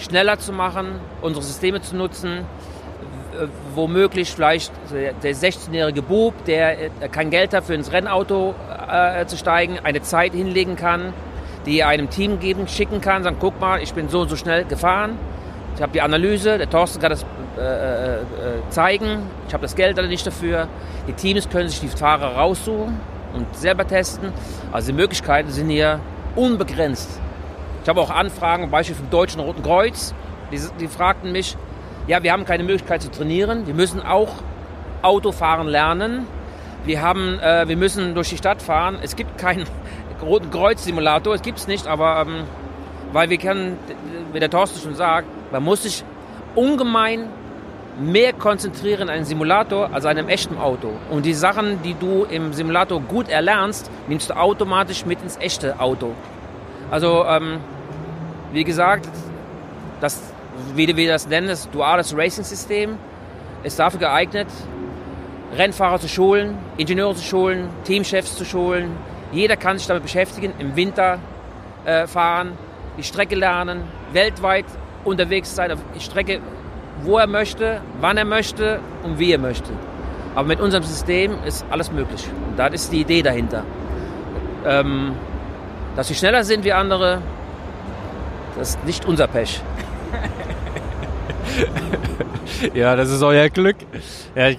[0.00, 6.90] schneller zu machen, unsere Systeme zu nutzen, äh, womöglich vielleicht der 16-jährige Bub, der äh,
[7.10, 8.54] kein Geld hat, für ins Rennauto
[8.90, 11.12] äh, zu steigen, eine Zeit hinlegen kann,
[11.66, 14.36] die er einem Team geben, schicken kann, sagen, guck mal, ich bin so und so
[14.36, 15.18] schnell gefahren,
[15.76, 17.24] ich habe die Analyse, der Thorsten kann das
[17.56, 18.22] äh, äh, äh
[18.70, 20.68] zeigen, ich habe das Geld aber nicht dafür.
[21.06, 23.00] Die Teams können sich die Fahrer raussuchen
[23.32, 24.32] und selber testen.
[24.72, 26.00] Also die Möglichkeiten sind hier
[26.36, 27.20] unbegrenzt.
[27.90, 30.14] Habe auch Anfragen, Beispiel vom Deutschen Roten Kreuz.
[30.52, 31.56] Die, die fragten mich,
[32.06, 33.66] ja, wir haben keine Möglichkeit zu trainieren.
[33.66, 34.28] Wir müssen auch
[35.02, 36.28] Autofahren lernen.
[36.84, 39.00] Wir, haben, äh, wir müssen durch die Stadt fahren.
[39.02, 39.66] Es gibt keinen
[40.22, 42.44] Roten Kreuz-Simulator, es gibt es nicht, aber ähm,
[43.12, 43.76] weil wir können,
[44.32, 46.04] wie der Thorsten schon sagt, man muss sich
[46.54, 47.28] ungemein
[47.98, 50.92] mehr konzentrieren in einem Simulator als in einem echten Auto.
[51.10, 55.80] Und die Sachen, die du im Simulator gut erlernst, nimmst du automatisch mit ins echte
[55.80, 56.12] Auto.
[56.88, 57.58] Also, ähm,
[58.52, 59.08] wie gesagt,
[60.00, 60.20] das,
[60.74, 62.96] wie wir das nennen, das duales Racing-System
[63.62, 64.48] ist dafür geeignet,
[65.56, 68.96] Rennfahrer zu schulen, Ingenieure zu schulen, Teamchefs zu schulen.
[69.32, 71.18] Jeder kann sich damit beschäftigen, im Winter
[71.84, 72.52] äh, fahren,
[72.96, 73.82] die Strecke lernen,
[74.12, 74.66] weltweit
[75.04, 76.40] unterwegs sein, auf die Strecke,
[77.02, 79.70] wo er möchte, wann er möchte und wie er möchte.
[80.34, 82.28] Aber mit unserem System ist alles möglich.
[82.48, 83.64] Und das ist die Idee dahinter.
[84.64, 85.14] Ähm,
[85.96, 87.20] dass sie schneller sind wie andere,
[88.60, 89.62] das ist nicht unser Pech.
[92.74, 93.76] ja, das ist euer Glück.
[94.34, 94.50] Ja,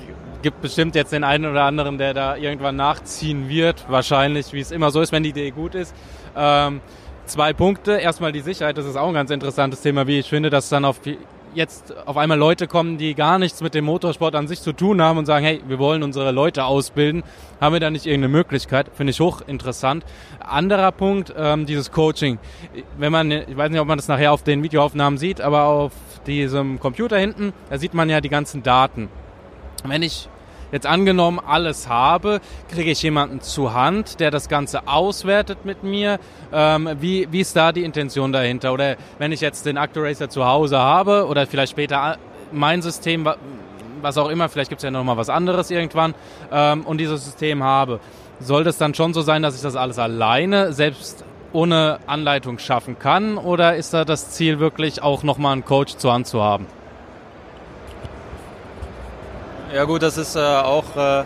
[0.41, 3.85] gibt bestimmt jetzt den einen oder anderen, der da irgendwann nachziehen wird.
[3.89, 5.93] Wahrscheinlich, wie es immer so ist, wenn die Idee gut ist.
[6.35, 6.81] Ähm,
[7.27, 7.91] zwei Punkte.
[7.91, 10.83] Erstmal die Sicherheit, das ist auch ein ganz interessantes Thema, wie ich finde, dass dann
[10.83, 10.99] auf
[11.53, 15.01] jetzt auf einmal Leute kommen, die gar nichts mit dem Motorsport an sich zu tun
[15.01, 17.23] haben und sagen, hey, wir wollen unsere Leute ausbilden,
[17.59, 18.89] haben wir da nicht irgendeine Möglichkeit?
[18.93, 20.05] Finde ich hochinteressant.
[20.39, 22.39] Anderer Punkt, ähm, dieses Coaching.
[22.97, 25.93] Wenn man, ich weiß nicht, ob man das nachher auf den Videoaufnahmen sieht, aber auf
[26.25, 29.09] diesem Computer hinten, da sieht man ja die ganzen Daten.
[29.83, 30.29] Wenn ich
[30.71, 36.19] jetzt angenommen alles habe, kriege ich jemanden zur Hand, der das Ganze auswertet mit mir.
[36.53, 38.73] Ähm, wie, wie ist da die Intention dahinter?
[38.73, 42.17] Oder wenn ich jetzt den Actoracer zu Hause habe oder vielleicht später
[42.51, 43.27] mein System,
[44.01, 46.13] was auch immer, vielleicht gibt es ja noch mal was anderes irgendwann
[46.51, 47.99] ähm, und dieses System habe,
[48.39, 52.97] soll das dann schon so sein, dass ich das alles alleine selbst ohne Anleitung schaffen
[52.97, 53.38] kann?
[53.38, 56.65] Oder ist da das Ziel wirklich auch nochmal einen Coach zur Hand zu haben?
[59.73, 61.23] Ja gut, das ist äh, auch äh,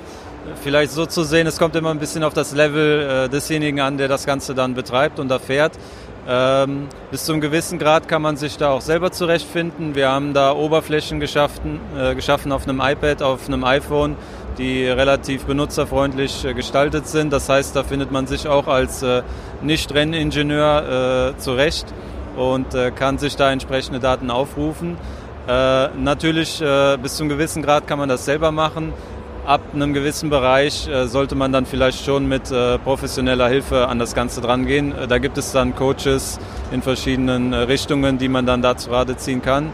[0.64, 3.98] vielleicht so zu sehen, es kommt immer ein bisschen auf das Level äh, desjenigen an,
[3.98, 5.74] der das Ganze dann betreibt und erfährt.
[6.28, 9.96] Ähm, bis zu einem gewissen Grad kann man sich da auch selber zurechtfinden.
[9.96, 14.16] Wir haben da Oberflächen geschaffen, äh, geschaffen auf einem iPad, auf einem iPhone,
[14.60, 17.34] die relativ benutzerfreundlich äh, gestaltet sind.
[17.34, 19.24] Das heißt, da findet man sich auch als äh,
[19.64, 21.88] Nicht-Renningenieur zurecht
[22.38, 24.98] und kann sich da entsprechende Daten aufrufen.
[25.48, 28.94] Äh, natürlich äh, bis zu einem gewissen Grad kann man das selber machen.
[29.46, 34.00] Ab einem gewissen Bereich äh, sollte man dann vielleicht schon mit äh, professioneller Hilfe an
[34.00, 34.98] das Ganze dran gehen.
[34.98, 36.40] Äh, da gibt es dann Coaches
[36.72, 39.70] in verschiedenen äh, Richtungen, die man dann dazu Rade ziehen kann.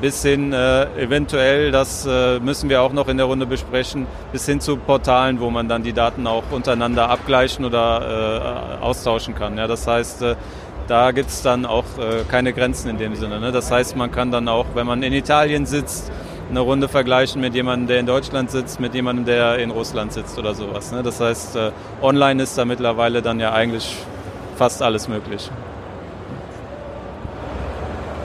[0.00, 2.06] Bis hin eventuell, das
[2.42, 5.84] müssen wir auch noch in der Runde besprechen, bis hin zu Portalen, wo man dann
[5.84, 9.56] die Daten auch untereinander abgleichen oder austauschen kann.
[9.56, 10.24] Ja, das heißt,
[10.86, 13.40] da gibt es dann auch äh, keine Grenzen in dem Sinne.
[13.40, 13.52] Ne?
[13.52, 16.12] Das heißt, man kann dann auch, wenn man in Italien sitzt,
[16.50, 20.38] eine Runde vergleichen mit jemandem, der in Deutschland sitzt, mit jemandem, der in Russland sitzt
[20.38, 20.92] oder sowas.
[20.92, 21.02] Ne?
[21.02, 21.70] Das heißt, äh,
[22.02, 23.96] online ist da mittlerweile dann ja eigentlich
[24.56, 25.50] fast alles möglich.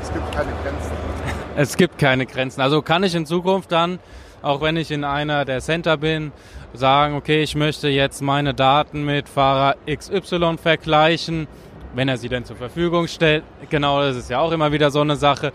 [0.02, 0.92] Es gibt keine Grenzen.
[1.56, 2.62] Es gibt keine Grenzen.
[2.62, 4.00] Also kann ich in Zukunft dann,
[4.42, 6.32] auch wenn ich in einer der Center bin,
[6.74, 11.48] sagen, okay, ich möchte jetzt meine Daten mit Fahrer XY vergleichen
[11.94, 13.44] wenn er sie denn zur Verfügung stellt.
[13.70, 15.52] Genau, das ist ja auch immer wieder so eine Sache.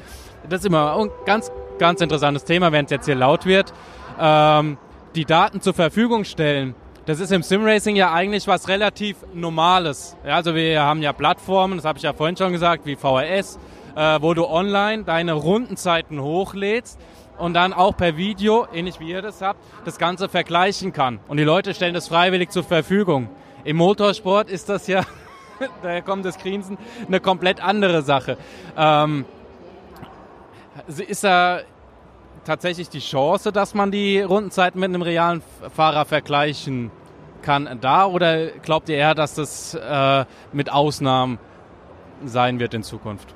[0.49, 3.73] Das ist immer ein ganz, ganz interessantes Thema, wenn es jetzt hier laut wird.
[4.19, 4.79] Ähm,
[5.15, 6.75] die Daten zur Verfügung stellen,
[7.07, 10.17] das ist im Simracing ja eigentlich was relativ Normales.
[10.27, 13.59] Ja, also wir haben ja Plattformen, das habe ich ja vorhin schon gesagt, wie VRS,
[13.95, 16.99] äh, wo du online deine Rundenzeiten hochlädst
[17.39, 21.21] und dann auch per Video, ähnlich wie ihr das habt, das Ganze vergleichen kann.
[21.29, 23.29] Und die Leute stellen das freiwillig zur Verfügung.
[23.65, 25.03] Im Motorsport ist das ja
[25.83, 28.37] daher kommt das Grinsen, eine komplett andere Sache.
[28.77, 29.25] Ähm,
[30.87, 31.61] ist da
[32.45, 35.43] tatsächlich die Chance, dass man die Rundenzeiten mit einem realen
[35.75, 36.91] Fahrer vergleichen
[37.43, 41.39] kann da oder glaubt ihr eher, dass das äh, mit Ausnahmen
[42.25, 43.35] sein wird in Zukunft?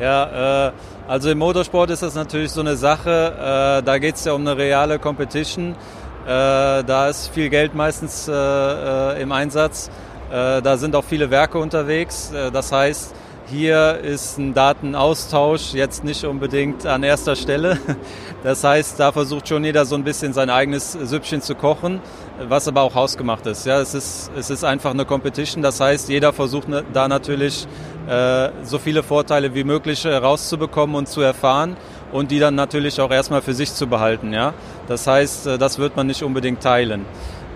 [0.00, 0.72] Ja, äh,
[1.08, 4.40] also im Motorsport ist das natürlich so eine Sache, äh, da geht es ja um
[4.40, 5.76] eine reale Competition.
[6.26, 9.90] Äh, da ist viel Geld meistens äh, äh, im Einsatz.
[10.30, 12.30] da sind auch viele Werke unterwegs.
[12.52, 13.14] das heißt,
[13.48, 17.78] hier ist ein Datenaustausch jetzt nicht unbedingt an erster Stelle.
[18.42, 22.00] Das heißt, da versucht schon jeder so ein bisschen sein eigenes Süppchen zu kochen,
[22.48, 23.66] was aber auch hausgemacht ist.
[23.66, 25.62] Ja, es ist, es ist einfach eine Competition.
[25.62, 27.66] Das heißt, jeder versucht ne, da natürlich
[28.62, 31.76] so viele Vorteile wie möglich rauszubekommen und zu erfahren
[32.12, 34.32] und die dann natürlich auch erstmal für sich zu behalten.
[34.32, 34.54] Ja?
[34.88, 37.04] Das heißt, äh, das wird man nicht unbedingt teilen.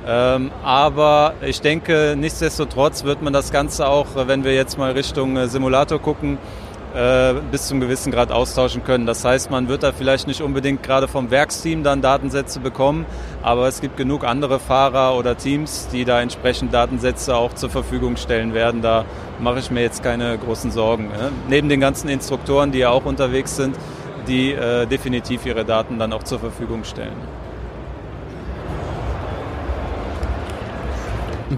[0.07, 4.93] Ähm, aber ich denke, nichtsdestotrotz wird man das Ganze auch, äh, wenn wir jetzt mal
[4.93, 6.39] Richtung äh, Simulator gucken,
[7.51, 9.05] bis zum gewissen Grad austauschen können.
[9.05, 13.05] Das heißt, man wird da vielleicht nicht unbedingt gerade vom Werksteam dann Datensätze bekommen,
[13.43, 18.17] aber es gibt genug andere Fahrer oder Teams, die da entsprechend Datensätze auch zur Verfügung
[18.17, 18.81] stellen werden.
[18.81, 19.07] Da
[19.41, 21.11] mache ich mir jetzt keine großen Sorgen.
[21.49, 23.75] Neben den ganzen Instruktoren, die ja auch unterwegs sind,
[24.27, 27.17] die äh, definitiv ihre Daten dann auch zur Verfügung stellen.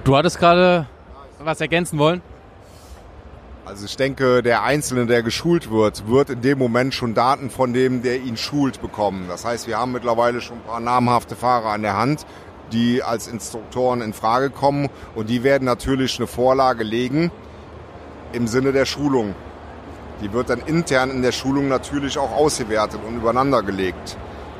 [0.05, 0.87] Du hattest gerade
[1.39, 2.23] was ergänzen wollen?
[3.65, 7.73] Also ich denke, der Einzelne, der geschult wird, wird in dem Moment schon Daten von
[7.73, 9.27] dem, der ihn schult, bekommen.
[9.29, 12.27] Das heißt, wir haben mittlerweile schon ein paar namhafte Fahrer an der Hand,
[12.73, 17.33] die als Instruktoren in Frage kommen und die werden natürlich eine Vorlage legen
[18.33, 19.35] im Sinne der Schulung.
[20.23, 24.17] Die wird dann intern in der Schulung natürlich auch ausgewertet und übereinander gelegt.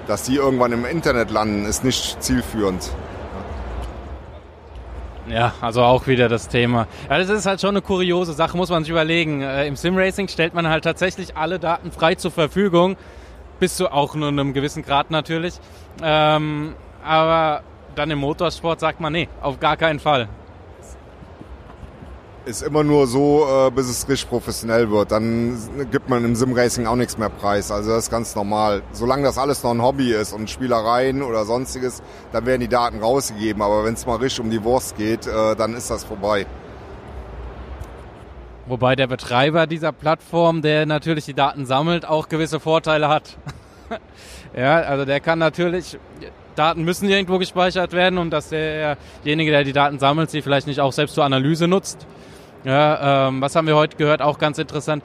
[0.07, 2.91] Dass die irgendwann im Internet landen, ist nicht zielführend.
[5.29, 6.87] Ja, also auch wieder das Thema.
[7.11, 9.43] Ja, das ist halt schon eine kuriose Sache, muss man sich überlegen.
[9.43, 12.97] Äh, Im Simracing stellt man halt tatsächlich alle Daten frei zur Verfügung,
[13.59, 15.55] bis zu auch nur einem gewissen Grad natürlich.
[16.01, 17.63] Ähm, aber
[17.97, 20.29] dann im Motorsport sagt man, nee, auf gar keinen Fall.
[22.47, 25.11] Ist immer nur so, äh, bis es richtig professionell wird.
[25.11, 25.59] Dann
[25.91, 27.73] gibt man im Simracing auch nichts mehr preis.
[27.73, 28.83] Also das ist ganz normal.
[28.93, 33.01] Solange das alles noch ein Hobby ist und Spielereien oder sonstiges, dann werden die Daten
[33.01, 33.63] rausgegeben.
[33.63, 36.47] Aber wenn es mal richtig um die Wurst geht, äh, dann ist das vorbei.
[38.67, 43.39] Wobei der Betreiber dieser Plattform, der natürlich die Daten sammelt, auch gewisse Vorteile hat.
[44.57, 45.99] ja, also der kann natürlich,
[46.55, 50.81] Daten müssen irgendwo gespeichert werden und dass derjenige, der die Daten sammelt, sie vielleicht nicht
[50.81, 52.07] auch selbst zur Analyse nutzt.
[52.65, 54.23] Ja, ähm, was haben wir heute gehört?
[54.23, 55.05] Auch ganz interessant.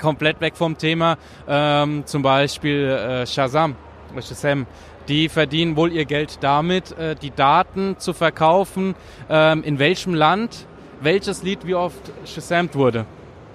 [0.00, 1.16] Komplett weg vom Thema.
[1.48, 3.76] Ähm, zum Beispiel äh, Shazam,
[4.20, 4.66] Shazam.
[5.08, 8.96] Die verdienen wohl ihr Geld damit, äh, die Daten zu verkaufen,
[9.30, 10.66] ähm, in welchem Land
[11.00, 13.06] welches Lied wie oft shazamt wurde.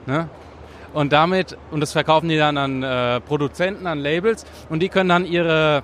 [0.06, 0.30] Ne?
[0.94, 5.10] Und damit, und das verkaufen die dann an äh, Produzenten, an Labels, und die können
[5.10, 5.84] dann ihre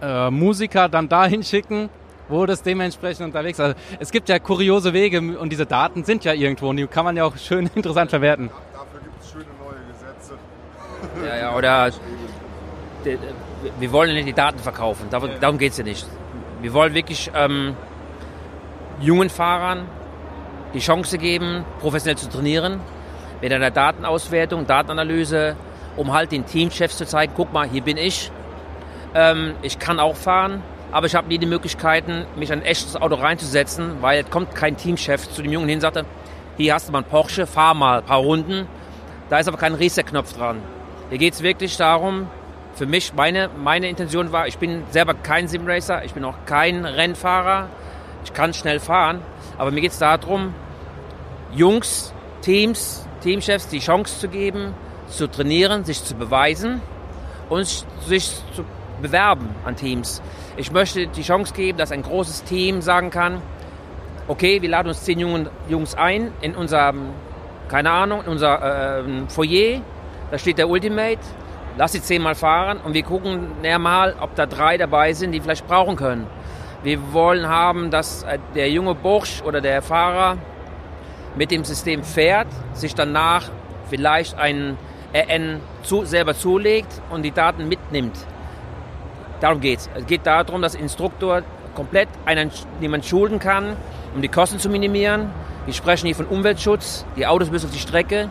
[0.00, 1.88] äh, Musiker dann dahin schicken,
[2.28, 3.64] wo das dementsprechend unterwegs ist.
[3.64, 7.04] Also es gibt ja kuriose Wege und diese Daten sind ja irgendwo und die kann
[7.04, 8.50] man ja auch schön interessant verwerten.
[8.72, 10.38] Dafür gibt es schöne neue Gesetze.
[11.26, 11.90] Ja, ja, oder
[13.78, 16.06] wir wollen nicht die Daten verkaufen, darum, darum geht es ja nicht.
[16.60, 17.76] Wir wollen wirklich ähm,
[19.00, 19.88] jungen Fahrern
[20.74, 22.80] die Chance geben, professionell zu trainieren,
[23.40, 25.56] mit einer Datenauswertung, Datenanalyse,
[25.96, 28.30] um halt den Teamchefs zu zeigen, guck mal, hier bin ich,
[29.14, 33.14] ähm, ich kann auch fahren, aber ich habe nie die Möglichkeiten, mich ein echtes Auto
[33.16, 36.04] reinzusetzen, weil es kommt kein Teamchef zu dem Jungen hin und sagte,
[36.58, 38.68] hier hast du mal einen Porsche, fahr mal ein paar Runden.
[39.30, 40.58] Da ist aber kein Reset-Knopf dran.
[41.08, 42.28] Hier geht es wirklich darum,
[42.74, 46.84] für mich, meine, meine Intention war, ich bin selber kein Simracer, ich bin auch kein
[46.84, 47.68] Rennfahrer,
[48.24, 49.20] ich kann schnell fahren,
[49.58, 50.54] aber mir geht es darum,
[51.54, 54.74] Jungs, Teams, Teamchefs die Chance zu geben,
[55.06, 56.80] zu trainieren, sich zu beweisen
[57.48, 57.66] und
[58.06, 58.64] sich zu
[59.02, 60.22] bewerben an Teams.
[60.56, 63.42] Ich möchte die Chance geben, dass ein großes Team sagen kann,
[64.28, 67.10] okay, wir laden uns zehn Jungen, Jungs ein in unserem,
[67.68, 69.80] keine Ahnung, in unser äh, Foyer,
[70.30, 71.18] da steht der Ultimate,
[71.76, 75.40] lass sie zehnmal fahren und wir gucken näher mal, ob da drei dabei sind, die
[75.40, 76.26] vielleicht brauchen können.
[76.82, 80.38] Wir wollen haben, dass äh, der junge Bursch oder der Fahrer
[81.36, 83.50] mit dem System fährt, sich danach
[83.88, 84.76] vielleicht ein
[85.14, 88.16] RN zu, selber zulegt und die Daten mitnimmt.
[89.42, 89.90] Darum geht es.
[89.96, 91.42] Es geht darum, dass Instruktor
[91.74, 93.76] komplett einen, jemand schulen kann,
[94.14, 95.30] um die Kosten zu minimieren.
[95.66, 97.04] Wir sprechen hier von Umweltschutz.
[97.16, 98.30] Die Autos müssen auf die Strecke.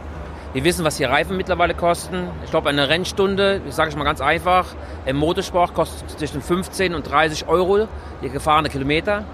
[0.54, 2.30] Wir wissen, was hier Reifen mittlerweile kosten.
[2.46, 4.68] Ich glaube, eine Rennstunde, ich sage es mal ganz einfach,
[5.06, 7.90] im Motorsport kostet zwischen 15 und 30 Euro
[8.24, 9.26] die gefahrene Kilometer.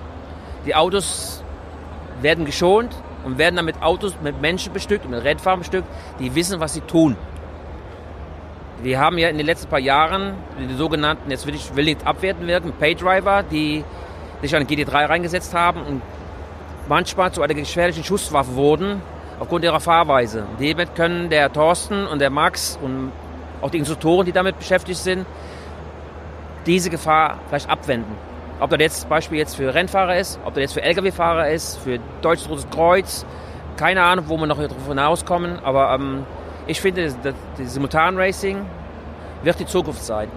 [0.66, 1.44] Die Autos
[2.24, 5.88] werden geschont und werden dann mit Autos, mit Menschen bestückt, mit Rennfahrern bestückt,
[6.20, 7.16] die wissen, was sie tun.
[8.84, 12.06] Wir haben ja in den letzten paar Jahren die sogenannten, jetzt will ich will nicht
[12.06, 13.84] abwerten wirken, Paydriver, die
[14.42, 16.02] sich an GT3 reingesetzt haben und
[16.88, 19.02] manchmal zu einer gefährlichen Schusswaffe wurden
[19.40, 20.46] aufgrund ihrer Fahrweise.
[20.60, 23.12] Damit können der Thorsten und der Max und
[23.62, 25.26] auch die Instruktoren, die damit beschäftigt sind,
[26.68, 28.16] diese Gefahr vielleicht abwenden.
[28.60, 32.00] Ob das jetzt Beispiel jetzt für Rennfahrer ist, ob das jetzt für Lkw-Fahrer ist, für
[32.22, 33.26] Deutsches Rotes Kreuz,
[33.76, 36.26] keine Ahnung, wo wir noch davon hinauskommen, aber ähm,
[36.68, 37.36] ich finde, das,
[37.74, 38.66] Simultan-Racing
[39.44, 40.30] wird die Zukunft sein,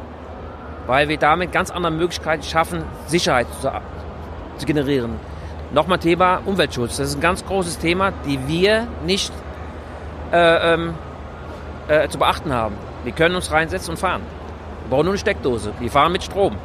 [0.87, 3.71] weil wir damit ganz andere Möglichkeiten schaffen, Sicherheit zu,
[4.57, 5.17] zu generieren.
[5.73, 6.97] Nochmal Thema Umweltschutz.
[6.97, 9.33] Das ist ein ganz großes Thema, die wir nicht
[10.33, 10.95] äh, ähm,
[11.89, 12.77] äh, zu beachten haben.
[13.05, 14.23] Wir können uns reinsetzen und fahren.
[14.85, 15.73] Wir brauchen nur eine Steckdose.
[15.79, 16.57] Wir fahren mit Strom.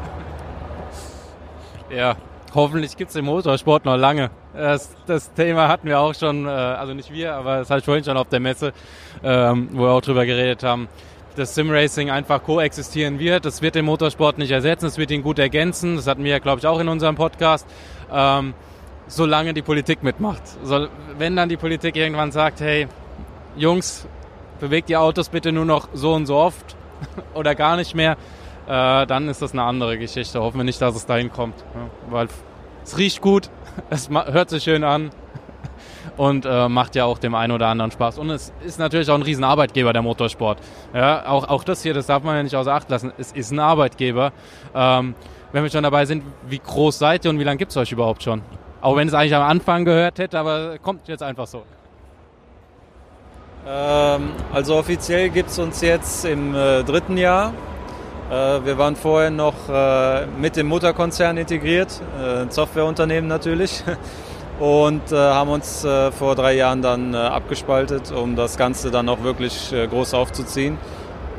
[1.90, 2.16] Ja,
[2.54, 4.32] hoffentlich gibt es den Motorsport noch lange.
[4.56, 7.86] Das, das, Thema hatten wir auch schon, äh, also nicht wir, aber das hatte ich
[7.86, 8.74] vorhin schon auf der Messe,
[9.24, 10.88] ähm, wo wir auch drüber geredet haben,
[11.36, 13.46] dass Simracing einfach koexistieren wird.
[13.46, 15.98] Das wird den Motorsport nicht ersetzen, es wird ihn gut ergänzen.
[15.98, 17.68] Das hatten wir ja, glaube ich, auch in unserem Podcast.
[18.12, 18.54] Ähm,
[19.08, 20.42] solange die Politik mitmacht.
[21.18, 22.88] Wenn dann die Politik irgendwann sagt, hey,
[23.56, 24.08] Jungs,
[24.60, 26.76] bewegt die Autos bitte nur noch so und so oft
[27.34, 28.18] oder gar nicht mehr,
[28.68, 30.42] äh, dann ist das eine andere Geschichte.
[30.42, 31.56] Hoffen wir nicht, dass es dahin kommt.
[31.74, 32.28] Ja, weil
[32.84, 33.50] es riecht gut,
[33.90, 35.12] es hört sich schön an
[36.18, 38.18] und äh, macht ja auch dem einen oder anderen Spaß.
[38.18, 40.60] Und es ist natürlich auch ein Riesenarbeitgeber, der Motorsport.
[40.94, 43.12] Ja, auch, auch das hier, das darf man ja nicht außer Acht lassen.
[43.18, 44.32] Es ist ein Arbeitgeber.
[44.74, 45.16] Ähm,
[45.52, 47.92] wenn wir schon dabei sind, wie groß seid ihr und wie lange gibt es euch
[47.92, 48.42] überhaupt schon?
[48.82, 51.64] Auch wenn es eigentlich am Anfang gehört hätte, aber kommt jetzt einfach so.
[53.68, 57.54] Ähm, also offiziell gibt es uns jetzt im äh, dritten Jahr.
[58.30, 63.84] Äh, wir waren vorher noch äh, mit dem Mutterkonzern integriert, äh, ein Softwareunternehmen natürlich,
[64.60, 65.86] und haben uns
[66.18, 70.78] vor drei Jahren dann abgespaltet, um das Ganze dann auch wirklich groß aufzuziehen.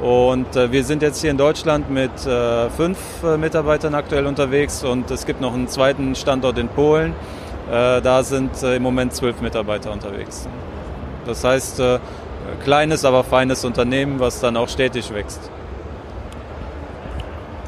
[0.03, 2.11] Und wir sind jetzt hier in Deutschland mit
[2.77, 2.99] fünf
[3.39, 7.15] Mitarbeitern aktuell unterwegs und es gibt noch einen zweiten Standort in Polen.
[7.71, 10.47] Da sind im Moment zwölf Mitarbeiter unterwegs.
[11.25, 11.83] Das heißt,
[12.65, 15.51] kleines, aber feines Unternehmen, was dann auch stetig wächst.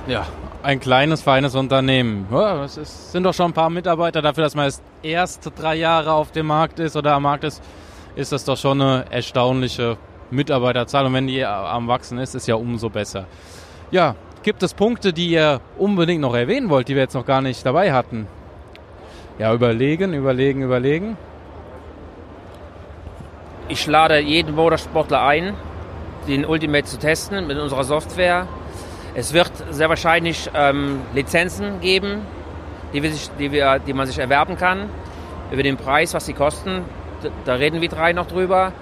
[0.08, 0.26] Ja,
[0.62, 2.26] ein kleines, feines Unternehmen.
[2.30, 4.22] Das ist, sind doch schon ein paar Mitarbeiter.
[4.22, 7.62] Dafür, dass man erst, erst drei Jahre auf dem Markt ist oder am Markt ist,
[8.16, 9.98] ist das doch schon eine erstaunliche
[10.30, 11.04] Mitarbeiterzahl.
[11.04, 13.26] Und wenn die am Wachsen ist, ist ja umso besser.
[13.90, 17.42] Ja, gibt es Punkte, die ihr unbedingt noch erwähnen wollt, die wir jetzt noch gar
[17.42, 18.26] nicht dabei hatten?
[19.38, 21.18] Ja, überlegen, überlegen, überlegen.
[23.68, 25.52] Ich lade jeden Motorsportler ein,
[26.26, 28.48] den Ultimate zu testen mit unserer Software.
[29.18, 32.20] Es wird sehr wahrscheinlich ähm, Lizenzen geben,
[32.92, 34.88] die, wir sich, die, wir, die man sich erwerben kann.
[35.50, 36.84] Über den Preis, was sie kosten,
[37.44, 38.72] da reden wir drei noch drüber.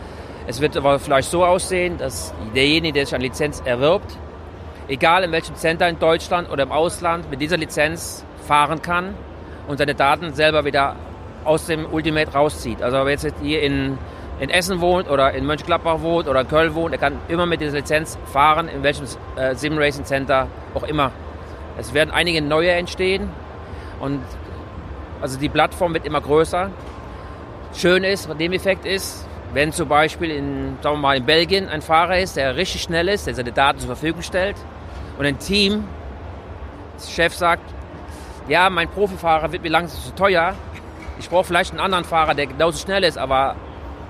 [0.47, 4.15] Es wird aber vielleicht so aussehen, dass derjenige, der sich eine Lizenz erwirbt,
[4.89, 9.15] egal in welchem Center in Deutschland oder im Ausland, mit dieser Lizenz fahren kann
[9.69, 10.97] und seine Daten selber wieder
[11.45, 12.83] aus dem Ultimate rauszieht.
[12.83, 13.97] Also wer jetzt hier in,
[14.39, 17.61] in Essen wohnt oder in Mönchengladbach wohnt oder in Köln wohnt, er kann immer mit
[17.61, 19.07] dieser Lizenz fahren, in welchem
[19.37, 21.13] äh, Sim Racing Center auch immer.
[21.79, 23.31] Es werden einige neue entstehen
[24.01, 24.21] und
[25.21, 26.71] also die Plattform wird immer größer.
[27.75, 31.83] Schön ist, dem Effekt ist, wenn zum Beispiel in, sagen wir mal, in Belgien ein
[31.83, 34.57] Fahrer ist, der richtig schnell ist, der seine Daten zur Verfügung stellt
[35.19, 35.85] und ein Team,
[36.99, 37.63] der Chef sagt,
[38.49, 40.55] ja, mein Profifahrer wird mir langsam zu teuer.
[41.19, 43.57] Ich brauche vielleicht einen anderen Fahrer, der genauso schnell ist, aber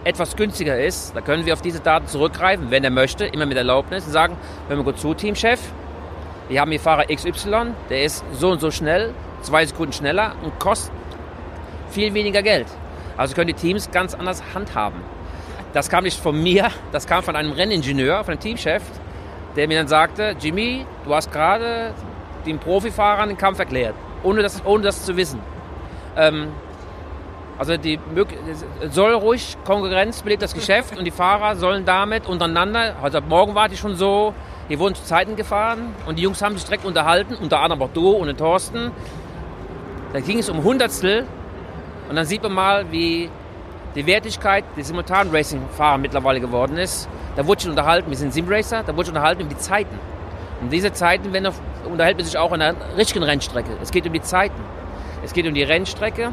[0.07, 1.15] etwas günstiger ist.
[1.15, 4.37] Da können wir auf diese Daten zurückgreifen, wenn er möchte, immer mit Erlaubnis und sagen,
[4.69, 5.61] hör mir gut zu, Teamchef,
[6.49, 10.59] wir haben hier Fahrer XY, der ist so und so schnell, zwei Sekunden schneller und
[10.59, 10.93] kostet
[11.91, 12.67] viel weniger Geld.
[13.17, 15.01] Also können die Teams ganz anders handhaben.
[15.73, 18.83] Das kam nicht von mir, das kam von einem Renningenieur, von einem Teamchef,
[19.57, 21.95] der mir dann sagte, Jimmy, du hast gerade
[22.47, 23.95] den Profifahrern den Kampf erklärt
[24.27, 25.41] ohne das, ohne das zu wissen.
[26.17, 26.49] Ähm,
[27.59, 27.99] also die
[28.91, 33.69] soll ruhig Konkurrenz belebt das Geschäft und die Fahrer sollen damit untereinander, also morgen war
[33.69, 34.35] die schon so,
[34.69, 37.93] die wurden zu Zeiten gefahren und die Jungs haben sich direkt unterhalten, unter anderem auch
[37.93, 38.91] du und Thorsten.
[40.13, 41.27] Da ging es um Hundertstel
[42.09, 43.31] und dann sieht man mal, wie
[43.95, 47.09] die Wertigkeit der simultanen Racing-Fahrer mittlerweile geworden ist.
[47.37, 49.99] Da wurde schon unterhalten, wir sind Simracer, da wurde schon unterhalten über die Zeiten.
[50.61, 53.71] Und diese Zeiten werden auf unterhält man sich auch an der richtigen Rennstrecke.
[53.81, 54.61] Es geht um die Zeiten.
[55.25, 56.33] Es geht um die Rennstrecke,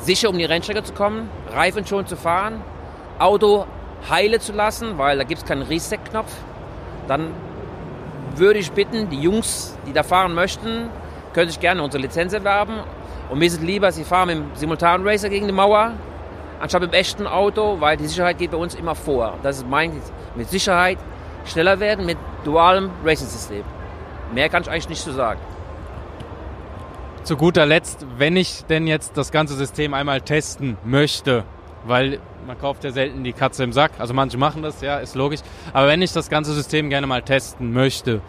[0.00, 2.62] sicher um die Rennstrecke zu kommen, Reifen schon zu fahren,
[3.18, 3.66] Auto
[4.08, 6.32] heile zu lassen, weil da gibt es keinen Reset-Knopf.
[7.06, 7.32] Dann
[8.36, 10.90] würde ich bitten, die Jungs, die da fahren möchten,
[11.32, 12.74] können sich gerne unsere Lizenz erwerben.
[13.28, 15.92] Und mir ist es lieber, sie fahren mit dem simultanen Racer gegen die Mauer,
[16.60, 19.34] anstatt dem echten Auto, weil die Sicherheit geht bei uns immer vor.
[19.42, 20.00] Das ist mein,
[20.34, 20.98] mit Sicherheit
[21.44, 23.64] schneller werden mit dualem Racing-System.
[24.32, 25.40] Mehr kann ich eigentlich nicht zu sagen.
[27.24, 31.44] Zu guter Letzt, wenn ich denn jetzt das ganze System einmal testen möchte,
[31.84, 35.14] weil man kauft ja selten die Katze im Sack, also manche machen das, ja, ist
[35.14, 35.40] logisch,
[35.72, 38.22] aber wenn ich das ganze System gerne mal testen möchte,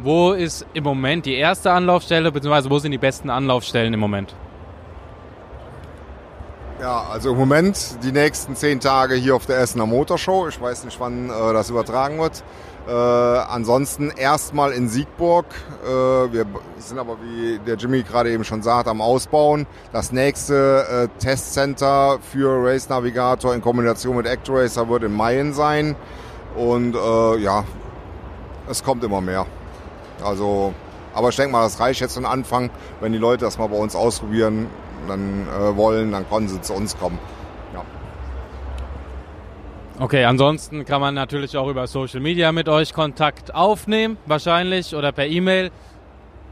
[0.00, 4.34] wo ist im Moment die erste Anlaufstelle, beziehungsweise wo sind die besten Anlaufstellen im Moment?
[6.80, 10.48] Ja, also im Moment die nächsten zehn Tage hier auf der Essener Motorshow.
[10.48, 12.42] Ich weiß nicht, wann äh, das übertragen wird.
[12.90, 15.46] Äh, ansonsten erstmal in Siegburg.
[15.84, 16.44] Äh, wir
[16.78, 19.68] sind aber, wie der Jimmy gerade eben schon sagt, am Ausbauen.
[19.92, 25.94] Das nächste äh, Testcenter für Race Navigator in Kombination mit ActRacer wird in Mayen sein.
[26.56, 27.62] Und äh, ja,
[28.68, 29.46] es kommt immer mehr.
[30.24, 30.74] Also,
[31.14, 32.70] aber ich denke mal, das reicht jetzt für den Anfang.
[33.00, 34.66] Wenn die Leute das mal bei uns ausprobieren
[35.06, 37.20] dann äh, wollen, dann können sie zu uns kommen.
[40.00, 45.12] Okay, ansonsten kann man natürlich auch über Social Media mit euch Kontakt aufnehmen, wahrscheinlich, oder
[45.12, 45.70] per E-Mail.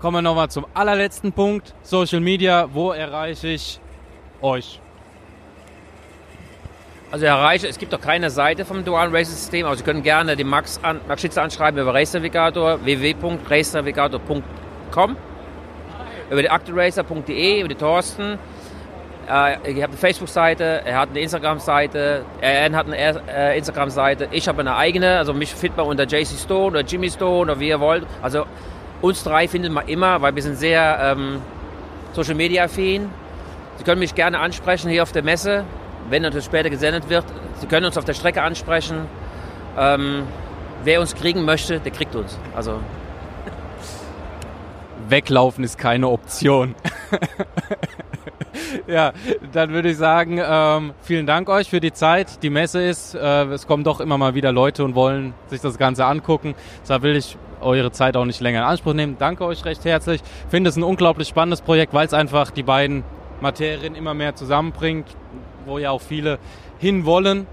[0.01, 1.75] Kommen wir nochmal zum allerletzten Punkt.
[1.81, 3.81] Social Media, wo erreiche ich
[4.43, 4.83] euch?
[7.11, 10.37] Also erreiche, es gibt doch keine Seite vom Dual Race System, aber Sie können gerne
[10.37, 15.17] den Max, an, Max Schitzer anschreiben über Race Navigator, www.racenavigator.com,
[16.31, 18.39] über die Acteracer.de, über die Thorsten,
[19.29, 24.61] ich habe eine Facebook-Seite, er hat eine Instagram-Seite, er hat eine äh, Instagram-Seite, ich habe
[24.61, 27.79] eine eigene, also mich findet man unter JC Stone oder Jimmy Stone oder wie ihr
[27.79, 28.07] wollt.
[28.23, 28.47] Also
[29.03, 31.43] uns drei findet man immer, weil wir sind sehr ähm,
[32.15, 33.11] Social Media affin.
[33.77, 35.65] Sie können mich gerne ansprechen hier auf der Messe,
[36.09, 37.27] wenn natürlich später gesendet wird.
[37.61, 39.07] Sie können uns auf der Strecke ansprechen.
[39.77, 40.23] Ähm,
[40.85, 42.39] wer uns kriegen möchte, der kriegt uns.
[42.57, 42.81] Also
[45.09, 46.75] Weglaufen ist keine Option.
[48.87, 49.13] ja,
[49.53, 52.43] dann würde ich sagen, ähm, vielen Dank euch für die Zeit.
[52.43, 55.79] Die Messe ist, äh, es kommen doch immer mal wieder Leute und wollen sich das
[55.79, 56.55] Ganze angucken.
[56.83, 59.17] Deshalb will ich eure Zeit auch nicht länger in Anspruch nehmen.
[59.19, 60.23] Danke euch recht herzlich.
[60.23, 63.05] Ich finde es ein unglaublich spannendes Projekt, weil es einfach die beiden
[63.41, 65.07] Materien immer mehr zusammenbringt,
[65.67, 66.39] wo ja auch viele
[66.79, 67.47] hinwollen.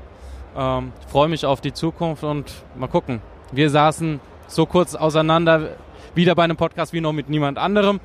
[0.57, 3.21] Ähm, freue mich auf die Zukunft und mal gucken.
[3.51, 5.69] Wir saßen so kurz auseinander,
[6.13, 7.99] wieder bei einem Podcast wie noch mit niemand anderem.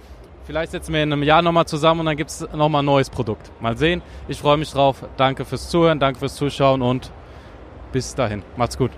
[0.51, 3.09] Vielleicht setzen wir in einem Jahr nochmal zusammen und dann gibt es nochmal ein neues
[3.09, 3.53] Produkt.
[3.63, 4.03] Mal sehen.
[4.27, 5.05] Ich freue mich drauf.
[5.17, 7.13] Danke fürs Zuhören, danke fürs Zuschauen und
[7.93, 8.43] bis dahin.
[8.57, 8.91] Macht's gut.